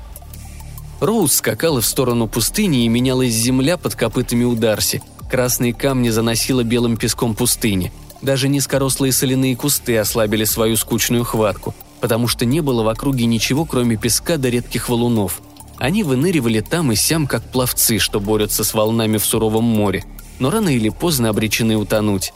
Роуз 1.01 1.35
скакала 1.35 1.81
в 1.81 1.87
сторону 1.87 2.29
пустыни 2.29 2.85
и 2.85 2.89
менялась 2.89 3.33
земля 3.33 3.77
под 3.77 3.95
копытами 3.95 4.45
у 4.45 4.55
Дарси. 4.55 5.03
Красные 5.31 5.75
камни 5.75 6.11
заносило 6.11 6.63
белым 6.63 6.97
песком 6.97 7.35
пустыни. 7.35 7.93
Даже 8.23 8.49
низкорослые 8.49 9.13
соляные 9.13 9.57
кусты 9.57 9.99
ослабили 9.99 10.45
свою 10.45 10.77
скучную 10.77 11.25
хватку, 11.25 11.75
потому 12.05 12.29
что 12.29 12.45
не 12.45 12.61
было 12.61 12.83
в 12.83 12.89
округе 12.89 13.25
ничего, 13.25 13.65
кроме 13.65 13.97
песка 13.97 14.37
до 14.37 14.51
редких 14.51 14.91
валунов– 14.91 15.41
они 15.79 16.03
выныривали 16.03 16.61
там 16.61 16.93
и 16.93 16.97
сям, 16.97 17.27
как 17.27 17.43
пловцы, 17.43 17.99
что 17.99 18.21
борются 18.21 18.65
с 18.65 18.75
волнами 18.75 19.19
в 19.19 19.27
суровом 19.27 19.65
море, 19.65 20.05
но 20.39 20.51
рано 20.51 20.69
или 20.69 20.89
поздно 20.89 21.31
обречены 21.31 21.77
утонуть. 21.77 22.33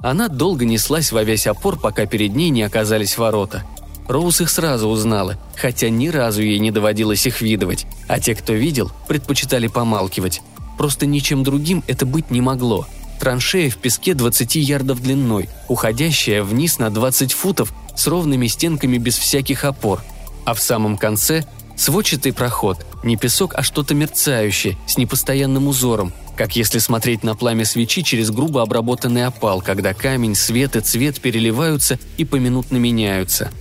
Она 0.00 0.28
долго 0.28 0.64
неслась 0.64 1.12
во 1.12 1.22
весь 1.22 1.46
опор, 1.46 1.78
пока 1.78 2.06
перед 2.06 2.34
ней 2.34 2.50
не 2.50 2.62
оказались 2.62 3.18
ворота. 3.18 3.64
Роуз 4.06 4.40
их 4.40 4.48
сразу 4.48 4.88
узнала, 4.88 5.36
хотя 5.54 5.90
ни 5.90 6.08
разу 6.08 6.42
ей 6.42 6.58
не 6.60 6.70
доводилось 6.70 7.26
их 7.26 7.42
видывать, 7.42 7.86
а 8.06 8.20
те, 8.20 8.34
кто 8.34 8.54
видел, 8.54 8.90
предпочитали 9.06 9.66
помалкивать. 9.66 10.40
Просто 10.78 11.04
ничем 11.04 11.42
другим 11.42 11.84
это 11.88 12.06
быть 12.06 12.30
не 12.30 12.40
могло. 12.40 12.86
Траншея 13.20 13.68
в 13.68 13.76
песке 13.76 14.14
20 14.14 14.54
ярдов 14.56 15.02
длиной, 15.02 15.48
уходящая 15.66 16.42
вниз 16.42 16.78
на 16.78 16.88
20 16.88 17.32
футов 17.32 17.74
с 17.98 18.06
ровными 18.06 18.46
стенками 18.46 18.96
без 18.96 19.18
всяких 19.18 19.64
опор, 19.64 20.02
а 20.46 20.54
в 20.54 20.60
самом 20.60 20.96
конце 20.96 21.44
Сводчатый 21.78 22.32
проход, 22.32 22.84
не 23.04 23.16
песок, 23.16 23.54
а 23.54 23.62
что-то 23.62 23.94
мерцающее, 23.94 24.76
с 24.88 24.98
непостоянным 24.98 25.68
узором, 25.68 26.12
как 26.36 26.56
если 26.56 26.80
смотреть 26.80 27.22
на 27.22 27.36
пламя 27.36 27.64
свечи 27.64 28.02
через 28.02 28.32
грубо 28.32 28.62
обработанный 28.62 29.24
опал, 29.24 29.62
когда 29.62 29.94
камень, 29.94 30.34
свет 30.34 30.74
и 30.74 30.80
цвет 30.80 31.20
переливаются 31.20 32.00
и 32.16 32.24
поминутно 32.24 32.78
меняются. 32.78 33.52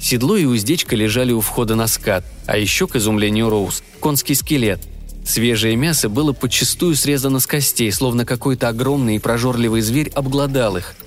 Седло 0.00 0.38
и 0.38 0.46
уздечка 0.46 0.96
лежали 0.96 1.32
у 1.32 1.42
входа 1.42 1.74
на 1.74 1.88
скат, 1.88 2.24
а 2.46 2.56
еще, 2.56 2.86
к 2.86 2.96
изумлению 2.96 3.50
Роуз, 3.50 3.82
конский 4.00 4.34
скелет. 4.34 4.80
Свежее 5.26 5.76
мясо 5.76 6.08
было 6.08 6.32
подчастую 6.32 6.96
срезано 6.96 7.38
с 7.38 7.46
костей, 7.46 7.92
словно 7.92 8.24
какой-то 8.24 8.68
огромный 8.68 9.16
и 9.16 9.18
прожорливый 9.18 9.82
зверь 9.82 10.08
обглодал 10.14 10.78
их– 10.78 10.94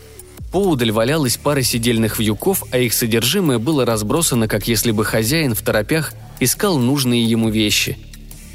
Поудаль 0.51 0.91
валялась 0.91 1.37
пара 1.37 1.61
сидельных 1.61 2.17
вьюков, 2.17 2.63
а 2.71 2.79
их 2.79 2.93
содержимое 2.93 3.59
было 3.59 3.85
разбросано, 3.85 4.47
как 4.47 4.67
если 4.67 4.91
бы 4.91 5.05
хозяин 5.05 5.53
в 5.53 5.61
торопях 5.61 6.13
искал 6.39 6.79
нужные 6.79 7.23
ему 7.23 7.49
вещи. 7.49 7.97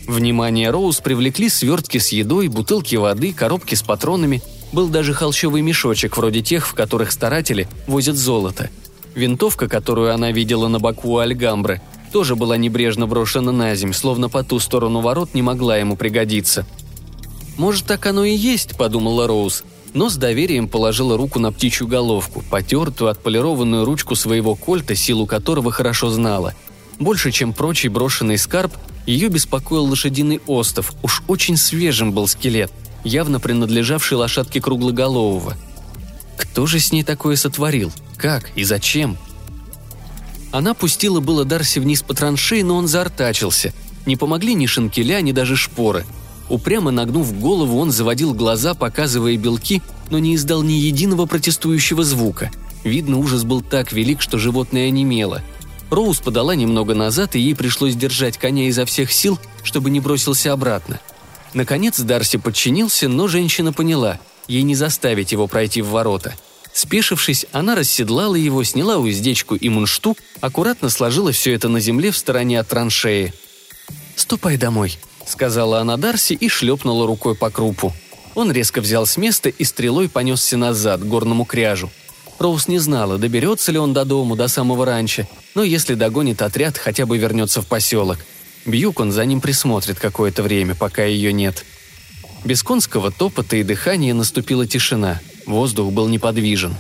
Внимание 0.09 0.71
Роуз 0.71 1.01
привлекли 1.01 1.49
свертки 1.49 1.99
с 1.99 2.09
едой, 2.09 2.49
бутылки 2.49 2.97
воды, 2.97 3.33
коробки 3.33 3.75
с 3.75 3.83
патронами. 3.83 4.43
Был 4.73 4.89
даже 4.89 5.15
холщовый 5.15 5.63
мешочек, 5.63 6.17
вроде 6.17 6.43
тех, 6.43 6.67
в 6.67 6.75
которых 6.75 7.13
старатели 7.13 7.69
возят 7.87 8.17
золото. 8.17 8.71
Винтовка, 9.15 9.69
которую 9.69 10.13
она 10.13 10.33
видела 10.33 10.67
на 10.67 10.81
боку 10.81 11.13
у 11.13 11.19
Альгамбры, 11.19 11.81
тоже 12.13 12.35
была 12.35 12.57
небрежно 12.57 13.07
брошена 13.07 13.53
на 13.53 13.75
земь, 13.77 13.93
словно 13.93 14.29
по 14.29 14.43
ту 14.43 14.59
сторону 14.59 15.01
ворот 15.01 15.33
не 15.33 15.43
могла 15.43 15.77
ему 15.77 15.97
пригодиться. 15.97 16.67
«Может, 17.57 17.87
так 17.87 18.05
оно 18.07 18.25
и 18.25 18.35
есть»,— 18.35 18.77
подумала 18.79 19.29
Роуз 19.29 19.63
но 19.95 20.11
с 20.11 20.17
доверием 20.17 20.69
положила 20.69 21.17
руку 21.17 21.39
на 21.39 21.53
птичью 21.53 21.87
головку, 21.87 22.43
потертую, 22.51 23.11
отполированную 23.11 23.85
ручку 23.85 24.17
своего 24.17 24.57
кольта, 24.57 24.95
силу 24.95 25.27
которого 25.27 25.71
хорошо 25.71 26.11
знала. 26.11 26.55
Больше, 26.99 27.31
чем 27.31 27.53
прочий 27.53 27.89
брошенный 27.89 28.37
скарб, 28.37 28.75
ее 29.07 29.29
беспокоил 29.29 29.85
лошадиный 29.85 30.41
остов, 30.47 30.93
уж 31.03 31.23
очень 31.29 31.57
свежим 31.57 32.13
был 32.13 32.27
скелет, 32.27 32.73
явно 33.05 33.39
принадлежавший 33.39 34.19
лошадке 34.19 34.61
круглоголового. 34.61 35.57
Кто 36.37 36.67
же 36.67 36.81
с 36.81 36.91
ней 36.91 37.05
такое 37.05 37.37
сотворил? 37.37 37.93
Как 38.17 38.51
и 38.57 38.65
зачем? 38.65 39.17
Она 40.51 40.75
пустила 40.75 41.21
было 41.21 41.45
Дарси 41.45 41.79
вниз 41.79 42.03
по 42.03 42.15
траншеи, 42.15 42.63
но 42.63 42.77
он 42.77 42.89
заортачился. 42.89 43.73
Не 44.07 44.17
помогли 44.17 44.55
ни 44.55 44.67
шинкеля, 44.67 45.21
ни 45.21 45.33
даже 45.33 45.57
шпоры. 45.57 46.05
Упрямо 46.49 46.91
нагнув 46.91 47.39
голову, 47.39 47.79
он 47.79 47.91
заводил 47.91 48.35
глаза, 48.35 48.75
показывая 48.75 49.37
белки, 49.37 49.83
но 50.11 50.19
не 50.19 50.35
издал 50.35 50.63
ни 50.63 50.75
единого 50.75 51.27
протестующего 51.27 52.05
звука. 52.05 52.51
Видно, 52.85 53.19
ужас 53.19 53.45
был 53.45 53.63
так 53.63 53.93
велик, 53.93 54.21
что 54.21 54.39
животное 54.39 54.89
онемело. 54.89 55.43
Роуз 55.91 56.19
подала 56.21 56.55
немного 56.55 56.95
назад, 56.95 57.35
и 57.35 57.41
ей 57.41 57.55
пришлось 57.55 57.95
держать 57.95 58.37
коня 58.37 58.69
изо 58.69 58.85
всех 58.85 59.13
сил, 59.13 59.39
чтобы 59.63 59.91
не 59.91 60.01
бросился 60.01 60.53
обратно. 60.53 61.01
Наконец 61.55 62.01
Дарси 62.01 62.37
подчинился, 62.39 63.09
но 63.09 63.29
женщина 63.29 63.73
поняла– 63.73 64.19
ей 64.49 64.63
не 64.63 64.75
заставить 64.75 65.33
его 65.33 65.47
пройти 65.47 65.83
в 65.83 65.89
ворота. 65.89 66.35
Спешившись, 66.73 67.47
она 67.53 67.75
расседлала 67.75 68.35
его, 68.35 68.65
сняла 68.65 68.97
уздечку 68.97 69.55
и 69.55 69.69
мунштук, 69.69 70.19
аккуратно 70.41 70.91
сложила 70.91 71.31
все 71.33 71.53
это 71.53 71.69
на 71.69 71.81
земле 71.81 72.11
в 72.11 72.17
стороне 72.17 72.59
от 72.59 72.69
траншеи. 72.69 73.33
«Ступай 74.17 74.57
домой»,— 74.57 74.99
сказала 75.27 75.81
она 75.81 75.97
Дарси 75.97 76.35
и 76.35 76.49
шлепнула 76.49 77.07
рукой 77.07 77.35
по 77.35 77.51
крупу. 77.51 77.93
Он 78.35 78.51
резко 78.51 78.81
взял 78.81 79.07
с 79.07 79.17
места 79.17 79.49
и 79.49 79.65
стрелой 79.65 80.09
понесся 80.09 80.57
назад, 80.57 81.01
к 81.01 81.05
горному 81.05 81.45
кряжу. 81.45 81.91
Роуз 82.39 82.69
не 82.69 82.79
знала, 82.79 83.17
доберется 83.17 83.71
ли 83.71 83.79
он 83.79 83.93
до 83.93 84.05
дому, 84.05 84.35
до 84.37 84.49
самого 84.49 84.85
ранчо, 84.85 85.27
но 85.55 85.63
если 85.63 85.95
догонит 85.95 86.43
отряд, 86.43 86.77
хотя 86.77 87.07
бы 87.07 87.17
вернется 87.17 87.63
в 87.63 87.67
поселок. 87.67 88.19
Бьюкон 88.67 89.13
за 89.13 89.25
ним 89.25 89.41
присмотрит 89.41 90.01
какое-то 90.01 90.43
время, 90.43 90.75
пока 90.75 91.05
ее 91.05 91.33
нет. 91.33 91.65
Без 92.45 92.63
конского 92.63 93.11
топота 93.11 93.57
и 93.57 93.63
дыхания 93.63 94.15
наступила 94.15 94.67
тишина. 94.67 95.21
Воздух 95.47 95.93
был 95.93 96.09
неподвижен. 96.09 96.77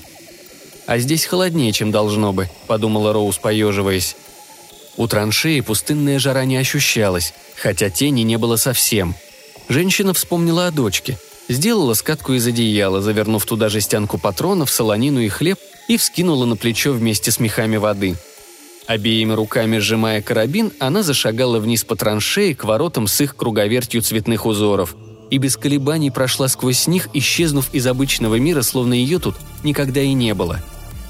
«А 0.86 0.98
здесь 0.98 1.24
холоднее, 1.24 1.72
чем 1.72 1.90
должно 1.90 2.32
бы»,— 2.32 2.50
подумала 2.66 3.12
Роуз, 3.12 3.38
поеживаясь. 3.38 4.16
У 4.96 5.08
траншеи 5.08 5.60
пустынная 5.60 6.18
жара 6.18 6.44
не 6.44 6.56
ощущалась, 6.56 7.34
хотя 7.56 7.90
тени 7.90 8.22
не 8.22 8.38
было 8.38 8.56
совсем. 8.56 9.14
Женщина 9.68 10.14
вспомнила 10.14 10.66
о 10.66 10.70
дочке. 10.70 11.18
Сделала 11.48 11.94
скатку 11.94 12.32
из 12.32 12.46
одеяла, 12.46 13.02
завернув 13.02 13.44
туда 13.44 13.68
жестянку 13.68 14.18
патронов, 14.18 14.70
солонину 14.70 15.20
и 15.20 15.28
хлеб, 15.28 15.58
и 15.88 15.96
вскинула 15.96 16.46
на 16.46 16.56
плечо 16.56 16.92
вместе 16.92 17.30
с 17.30 17.40
мехами 17.40 17.76
воды. 17.76 18.16
Обеими 18.86 19.32
руками 19.32 19.78
сжимая 19.78 20.22
карабин, 20.22 20.72
она 20.78 21.02
зашагала 21.02 21.58
вниз 21.58 21.84
по 21.84 21.96
траншеи 21.96 22.52
к 22.52 22.64
воротам 22.64 23.06
с 23.06 23.20
их 23.20 23.36
круговертью 23.36 24.02
цветных 24.02 24.46
узоров. 24.46 24.94
И 25.30 25.38
без 25.38 25.56
колебаний 25.56 26.10
прошла 26.10 26.48
сквозь 26.48 26.86
них, 26.86 27.08
исчезнув 27.14 27.72
из 27.74 27.86
обычного 27.86 28.36
мира, 28.36 28.62
словно 28.62 28.94
ее 28.94 29.18
тут 29.18 29.36
никогда 29.62 30.00
и 30.00 30.12
не 30.12 30.34
было. 30.34 30.62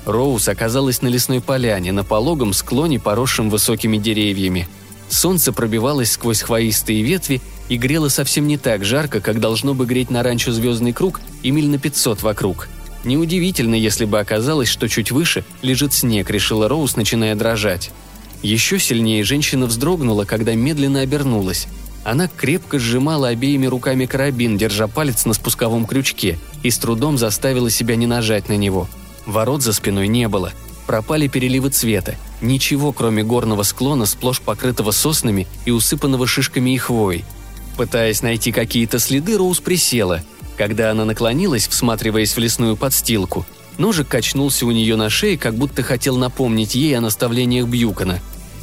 Роуз 0.06 0.48
оказалась 0.48 1.02
на 1.02 1.08
лесной 1.08 1.40
поляне, 1.40 1.92
на 1.92 2.04
пологом 2.04 2.52
склоне, 2.52 3.00
поросшем 3.00 3.50
высокими 3.50 3.96
деревьями. 3.96 4.68
Солнце 5.08 5.52
пробивалось 5.52 6.12
сквозь 6.12 6.42
хвоистые 6.42 7.02
ветви 7.02 7.40
и 7.68 7.76
грело 7.76 8.08
совсем 8.08 8.46
не 8.46 8.58
так 8.58 8.84
жарко, 8.84 9.20
как 9.20 9.40
должно 9.40 9.74
бы 9.74 9.86
греть 9.86 10.10
на 10.10 10.22
ранчо 10.22 10.52
«Звездный 10.52 10.92
круг» 10.92 11.20
и 11.42 11.50
миль 11.50 11.68
на 11.68 11.78
500 11.78 12.22
вокруг. 12.22 12.68
Неудивительно, 13.04 13.74
если 13.74 14.06
бы 14.06 14.18
оказалось, 14.18 14.68
что 14.68 14.88
чуть 14.88 15.10
выше 15.10 15.44
лежит 15.62 15.92
снег, 15.92 16.30
решила 16.30 16.68
Роуз, 16.68 16.96
начиная 16.96 17.34
дрожать. 17.34 17.90
Еще 18.42 18.78
сильнее 18.78 19.24
женщина 19.24 19.66
вздрогнула, 19.66 20.24
когда 20.24 20.54
медленно 20.54 21.00
обернулась. 21.00 21.66
Она 22.02 22.28
крепко 22.28 22.78
сжимала 22.78 23.28
обеими 23.28 23.66
руками 23.66 24.04
карабин, 24.04 24.58
держа 24.58 24.86
палец 24.86 25.24
на 25.24 25.32
спусковом 25.32 25.86
крючке, 25.86 26.38
и 26.62 26.70
с 26.70 26.78
трудом 26.78 27.16
заставила 27.16 27.70
себя 27.70 27.96
не 27.96 28.06
нажать 28.06 28.48
на 28.48 28.56
него. 28.56 28.88
Ворот 29.26 29.62
за 29.62 29.72
спиной 29.72 30.08
не 30.08 30.28
было. 30.28 30.52
Пропали 30.86 31.28
переливы 31.28 31.70
цвета. 31.70 32.16
Ничего, 32.40 32.92
кроме 32.92 33.22
горного 33.22 33.62
склона, 33.62 34.06
сплошь 34.06 34.40
покрытого 34.40 34.90
соснами 34.90 35.46
и 35.64 35.70
усыпанного 35.70 36.26
шишками 36.26 36.74
и 36.74 36.78
хвоей. 36.78 37.24
Пытаясь 37.76 38.22
найти 38.22 38.52
какие-то 38.52 38.98
следы, 38.98 39.36
Роуз 39.38 39.60
присела. 39.60 40.22
Когда 40.56 40.90
она 40.90 41.04
наклонилась, 41.04 41.66
всматриваясь 41.66 42.36
в 42.36 42.38
лесную 42.38 42.76
подстилку, 42.76 43.44
ножик 43.78 44.08
качнулся 44.08 44.66
у 44.66 44.70
нее 44.70 44.96
на 44.96 45.10
шее, 45.10 45.36
как 45.36 45.54
будто 45.54 45.82
хотел 45.82 46.16
напомнить 46.16 46.74
ей 46.74 46.96
о 46.96 47.00
наставлениях 47.00 47.66
Бьюкона. 47.66 48.20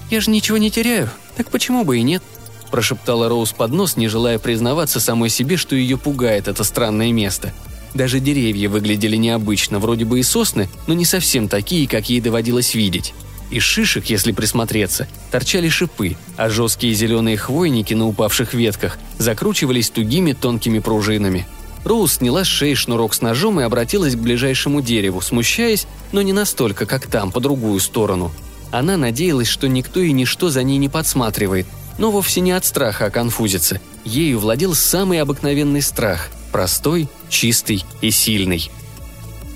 «Я 0.09 0.21
же 0.21 0.29
ничего 0.29 0.57
не 0.57 0.71
теряю, 0.71 1.09
так 1.35 1.49
почему 1.49 1.83
бы 1.83 1.97
и 1.97 2.03
нет?»– 2.03 2.23
прошептала 2.71 3.27
Роуз 3.27 3.51
под 3.51 3.71
нос, 3.71 3.97
не 3.97 4.07
желая 4.07 4.39
признаваться 4.39 4.99
самой 4.99 5.29
себе, 5.29 5.57
что 5.57 5.75
ее 5.75 5.97
пугает 5.97 6.47
это 6.47 6.63
странное 6.63 7.11
место. 7.11 7.53
Даже 7.93 8.19
деревья 8.19 8.69
выглядели 8.69 9.17
необычно, 9.17 9.79
вроде 9.79 10.05
бы 10.05 10.19
и 10.19 10.23
сосны, 10.23 10.69
но 10.87 10.93
не 10.93 11.05
совсем 11.05 11.47
такие, 11.47 11.87
как 11.87 12.09
ей 12.09 12.21
доводилось 12.21 12.73
видеть. 12.73 13.13
Из 13.49 13.63
шишек, 13.63 14.05
если 14.05 14.31
присмотреться, 14.31 15.09
торчали 15.29 15.67
шипы, 15.67 16.15
а 16.37 16.49
жесткие 16.49 16.93
зеленые 16.93 17.35
хвойники 17.35 17.93
на 17.93 18.07
упавших 18.07 18.53
ветках 18.53 18.97
закручивались 19.17 19.89
тугими 19.89 20.31
тонкими 20.31 20.79
пружинами. 20.79 21.45
Роуз 21.83 22.13
сняла 22.13 22.45
с 22.45 22.47
шеи 22.47 22.75
шнурок 22.75 23.13
с 23.13 23.21
ножом 23.21 23.59
и 23.59 23.63
обратилась 23.63 24.15
к 24.15 24.19
ближайшему 24.19 24.81
дереву, 24.81 25.19
смущаясь, 25.19 25.85
но 26.13 26.21
не 26.21 26.31
настолько, 26.31 26.85
как 26.85 27.07
там, 27.07 27.31
по 27.31 27.41
другую 27.41 27.79
сторону. 27.81 28.31
Она 28.71 28.95
надеялась, 28.95 29.49
что 29.49 29.67
никто 29.67 29.99
и 29.99 30.13
ничто 30.13 30.49
за 30.49 30.63
ней 30.63 30.77
не 30.77 30.87
подсматривает, 30.87 31.67
но 31.97 32.09
вовсе 32.09 32.39
не 32.39 32.53
от 32.53 32.63
страха, 32.63 33.07
а 33.07 33.09
конфузиться. 33.09 33.81
Ею 34.05 34.39
владел 34.39 34.75
самый 34.75 35.19
обыкновенный 35.19 35.81
страх– 35.81 36.29
простой, 36.51 37.07
чистый 37.29 37.85
и 38.01 38.11
сильный. 38.11 38.69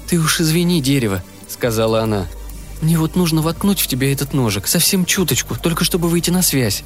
«Ты 0.07 0.19
уж 0.19 0.41
извини, 0.41 0.81
дерево»,– 0.81 1.23
сказала 1.47 2.01
она. 2.01 2.27
Мне 2.81 2.97
вот 2.97 3.15
нужно 3.15 3.41
воткнуть 3.41 3.79
в 3.79 3.87
тебя 3.87 4.11
этот 4.11 4.33
ножик, 4.33 4.67
совсем 4.67 5.05
чуточку, 5.05 5.55
только 5.55 5.83
чтобы 5.83 6.09
выйти 6.09 6.29
на 6.29 6.41
связь». 6.41 6.83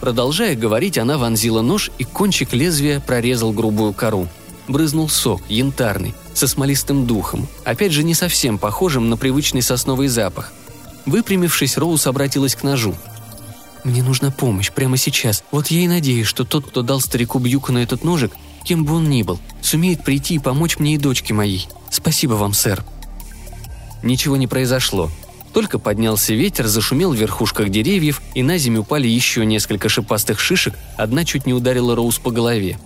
Продолжая 0.00 0.56
говорить, 0.56 0.98
она 0.98 1.16
вонзила 1.16 1.62
нож, 1.62 1.90
и 1.96 2.02
кончик 2.02 2.52
лезвия 2.52 2.98
прорезал 2.98 3.52
грубую 3.52 3.92
кору. 3.92 4.26
Брызнул 4.66 5.08
сок, 5.08 5.42
янтарный, 5.48 6.12
со 6.34 6.48
смолистым 6.48 7.06
духом, 7.06 7.46
опять 7.64 7.92
же 7.92 8.02
не 8.02 8.12
совсем 8.12 8.58
похожим 8.58 9.08
на 9.08 9.16
привычный 9.16 9.62
сосновый 9.62 10.08
запах. 10.08 10.52
Выпрямившись, 11.06 11.78
Роуз 11.78 12.08
обратилась 12.08 12.56
к 12.56 12.64
ножу. 12.64 12.96
«Мне 13.84 14.02
нужна 14.02 14.32
помощь 14.32 14.72
прямо 14.72 14.96
сейчас. 14.96 15.44
Вот 15.52 15.68
я 15.68 15.80
и 15.80 15.88
надеюсь, 15.88 16.26
что 16.26 16.44
тот, 16.44 16.66
кто 16.66 16.82
дал 16.82 17.00
старику 17.00 17.38
Бьюку 17.38 17.72
на 17.72 17.78
этот 17.78 18.02
ножик, 18.02 18.32
кем 18.62 18.84
бы 18.84 18.94
он 18.94 19.08
ни 19.10 19.22
был, 19.22 19.38
сумеет 19.60 20.04
прийти 20.04 20.34
и 20.34 20.38
помочь 20.38 20.78
мне 20.78 20.94
и 20.94 20.98
дочке 20.98 21.34
моей. 21.34 21.68
Спасибо 21.90 22.34
вам, 22.34 22.52
сэр». 22.52 22.84
Ничего 24.02 24.36
не 24.36 24.46
произошло. 24.46 25.10
Только 25.52 25.78
поднялся 25.78 26.34
ветер, 26.34 26.66
зашумел 26.66 27.12
в 27.12 27.16
верхушках 27.16 27.68
деревьев, 27.68 28.22
и 28.34 28.42
на 28.42 28.56
землю 28.58 28.80
упали 28.80 29.06
еще 29.06 29.44
несколько 29.44 29.88
шипастых 29.88 30.40
шишек, 30.40 30.74
одна 30.96 31.24
чуть 31.24 31.46
не 31.46 31.52
ударила 31.52 31.94
Роуз 31.94 32.18
по 32.18 32.30
голове. 32.30 32.78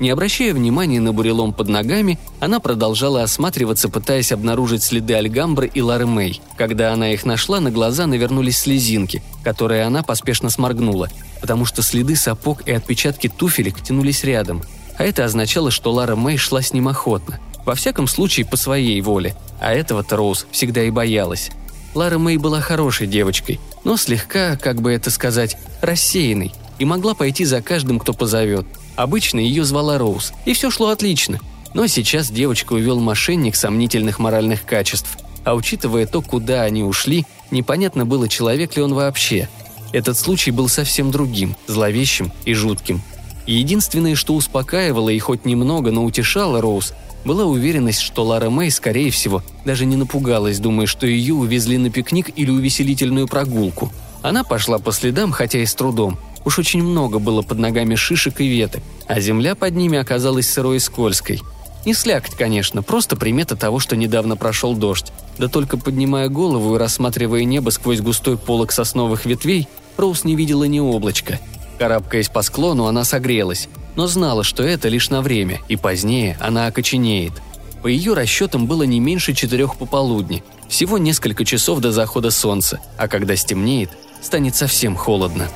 Не 0.00 0.10
обращая 0.10 0.52
внимания 0.52 1.00
на 1.00 1.12
бурелом 1.12 1.52
под 1.52 1.68
ногами, 1.68 2.18
она 2.40 2.58
продолжала 2.58 3.22
осматриваться, 3.22 3.88
пытаясь 3.88 4.32
обнаружить 4.32 4.82
следы 4.82 5.14
Альгамбры 5.14 5.70
и 5.72 5.80
Лары 5.80 6.06
Мэй. 6.06 6.40
Когда 6.56 6.92
она 6.92 7.12
их 7.12 7.24
нашла, 7.24 7.60
на 7.60 7.70
глаза 7.70 8.06
навернулись 8.06 8.58
слезинки, 8.58 9.22
которые 9.44 9.84
она 9.84 10.02
поспешно 10.02 10.50
сморгнула, 10.50 11.10
потому 11.40 11.64
что 11.64 11.82
следы 11.82 12.16
сапог 12.16 12.66
и 12.66 12.72
отпечатки 12.72 13.28
туфелек 13.28 13.80
тянулись 13.82 14.24
рядом. 14.24 14.62
А 14.96 15.04
это 15.04 15.24
означало, 15.24 15.70
что 15.70 15.92
Лара 15.92 16.16
Мэй 16.16 16.36
шла 16.36 16.62
с 16.62 16.72
ним 16.72 16.88
охотно. 16.88 17.40
Во 17.64 17.74
всяком 17.74 18.06
случае, 18.06 18.46
по 18.46 18.56
своей 18.56 19.00
воле. 19.00 19.34
А 19.60 19.72
этого-то 19.72 20.16
Роуз 20.16 20.46
всегда 20.50 20.82
и 20.82 20.90
боялась. 20.90 21.50
Лара 21.94 22.18
Мэй 22.18 22.36
была 22.36 22.60
хорошей 22.60 23.06
девочкой, 23.06 23.60
но 23.84 23.96
слегка, 23.96 24.56
как 24.56 24.82
бы 24.82 24.92
это 24.92 25.10
сказать, 25.10 25.56
рассеянной, 25.80 26.52
и 26.78 26.84
могла 26.84 27.14
пойти 27.14 27.44
за 27.44 27.62
каждым, 27.62 28.00
кто 28.00 28.12
позовет. 28.12 28.66
Обычно 28.96 29.38
ее 29.38 29.64
звала 29.64 29.98
Роуз, 29.98 30.32
и 30.44 30.52
все 30.52 30.70
шло 30.70 30.88
отлично. 30.88 31.38
Но 31.72 31.86
сейчас 31.86 32.30
девочку 32.30 32.74
увел 32.74 33.00
мошенник 33.00 33.56
сомнительных 33.56 34.18
моральных 34.18 34.64
качеств. 34.64 35.18
А 35.44 35.54
учитывая 35.54 36.06
то, 36.06 36.22
куда 36.22 36.62
они 36.62 36.82
ушли, 36.82 37.26
непонятно 37.50 38.06
было, 38.06 38.28
человек 38.28 38.76
ли 38.76 38.82
он 38.82 38.94
вообще. 38.94 39.48
Этот 39.92 40.18
случай 40.18 40.50
был 40.50 40.68
совсем 40.68 41.10
другим, 41.10 41.56
зловещим 41.66 42.32
и 42.44 42.54
жутким. 42.54 43.02
Единственное, 43.46 44.14
что 44.14 44.34
успокаивало 44.34 45.10
и 45.10 45.18
хоть 45.18 45.44
немного, 45.44 45.90
но 45.90 46.04
утешало 46.04 46.60
Роуз, 46.60 46.94
была 47.24 47.44
уверенность, 47.44 48.00
что 48.00 48.24
Лара 48.24 48.50
Мэй, 48.50 48.70
скорее 48.70 49.10
всего, 49.10 49.42
даже 49.64 49.86
не 49.86 49.96
напугалась, 49.96 50.58
думая, 50.58 50.86
что 50.86 51.06
ее 51.06 51.34
увезли 51.34 51.78
на 51.78 51.90
пикник 51.90 52.30
или 52.36 52.50
увеселительную 52.50 53.26
прогулку. 53.26 53.92
Она 54.22 54.44
пошла 54.44 54.78
по 54.78 54.92
следам, 54.92 55.32
хотя 55.32 55.58
и 55.58 55.66
с 55.66 55.74
трудом. 55.74 56.18
Уж 56.44 56.58
очень 56.58 56.82
много 56.82 57.18
было 57.18 57.42
под 57.42 57.58
ногами 57.58 57.94
шишек 57.94 58.40
и 58.40 58.46
веток, 58.46 58.82
а 59.06 59.20
земля 59.20 59.54
под 59.54 59.74
ними 59.74 59.98
оказалась 59.98 60.48
сырой 60.48 60.76
и 60.76 60.80
скользкой. 60.80 61.40
Не 61.86 61.92
слякоть, 61.92 62.34
конечно, 62.34 62.82
просто 62.82 63.16
примета 63.16 63.56
того, 63.56 63.78
что 63.78 63.96
недавно 63.96 64.36
прошел 64.36 64.74
дождь. 64.74 65.12
Да 65.38 65.48
только 65.48 65.76
поднимая 65.76 66.28
голову 66.28 66.74
и 66.74 66.78
рассматривая 66.78 67.44
небо 67.44 67.70
сквозь 67.70 68.00
густой 68.00 68.38
полог 68.38 68.72
сосновых 68.72 69.26
ветвей, 69.26 69.68
Роуз 69.96 70.24
не 70.24 70.34
видела 70.34 70.64
ни 70.64 70.80
облачка. 70.80 71.38
Карабкаясь 71.84 72.30
по 72.30 72.40
склону, 72.40 72.86
она 72.86 73.04
согрелась 73.04 73.68
но 73.94 74.06
знала, 74.06 74.42
что 74.42 74.62
это 74.62 74.88
лишь 74.88 75.10
на 75.10 75.20
время, 75.20 75.60
и 75.68 75.76
позднее 75.76 76.38
она 76.40 76.66
окоченеет. 76.66 77.34
По 77.82 77.88
ее 77.88 78.14
расчетам 78.14 78.66
было 78.66 78.84
не 78.84 79.00
меньше 79.00 79.34
четырех 79.34 79.76
пополудни. 79.76 80.42
Всего 80.66 80.96
несколько 80.96 81.44
часов 81.44 81.80
до 81.80 81.92
захода 81.92 82.30
солнца, 82.30 82.80
а 82.96 83.06
когда 83.06 83.36
стемнеет, 83.36 83.90
станет 84.22 84.56
совсем 84.56 84.96
холодно. 84.96 85.46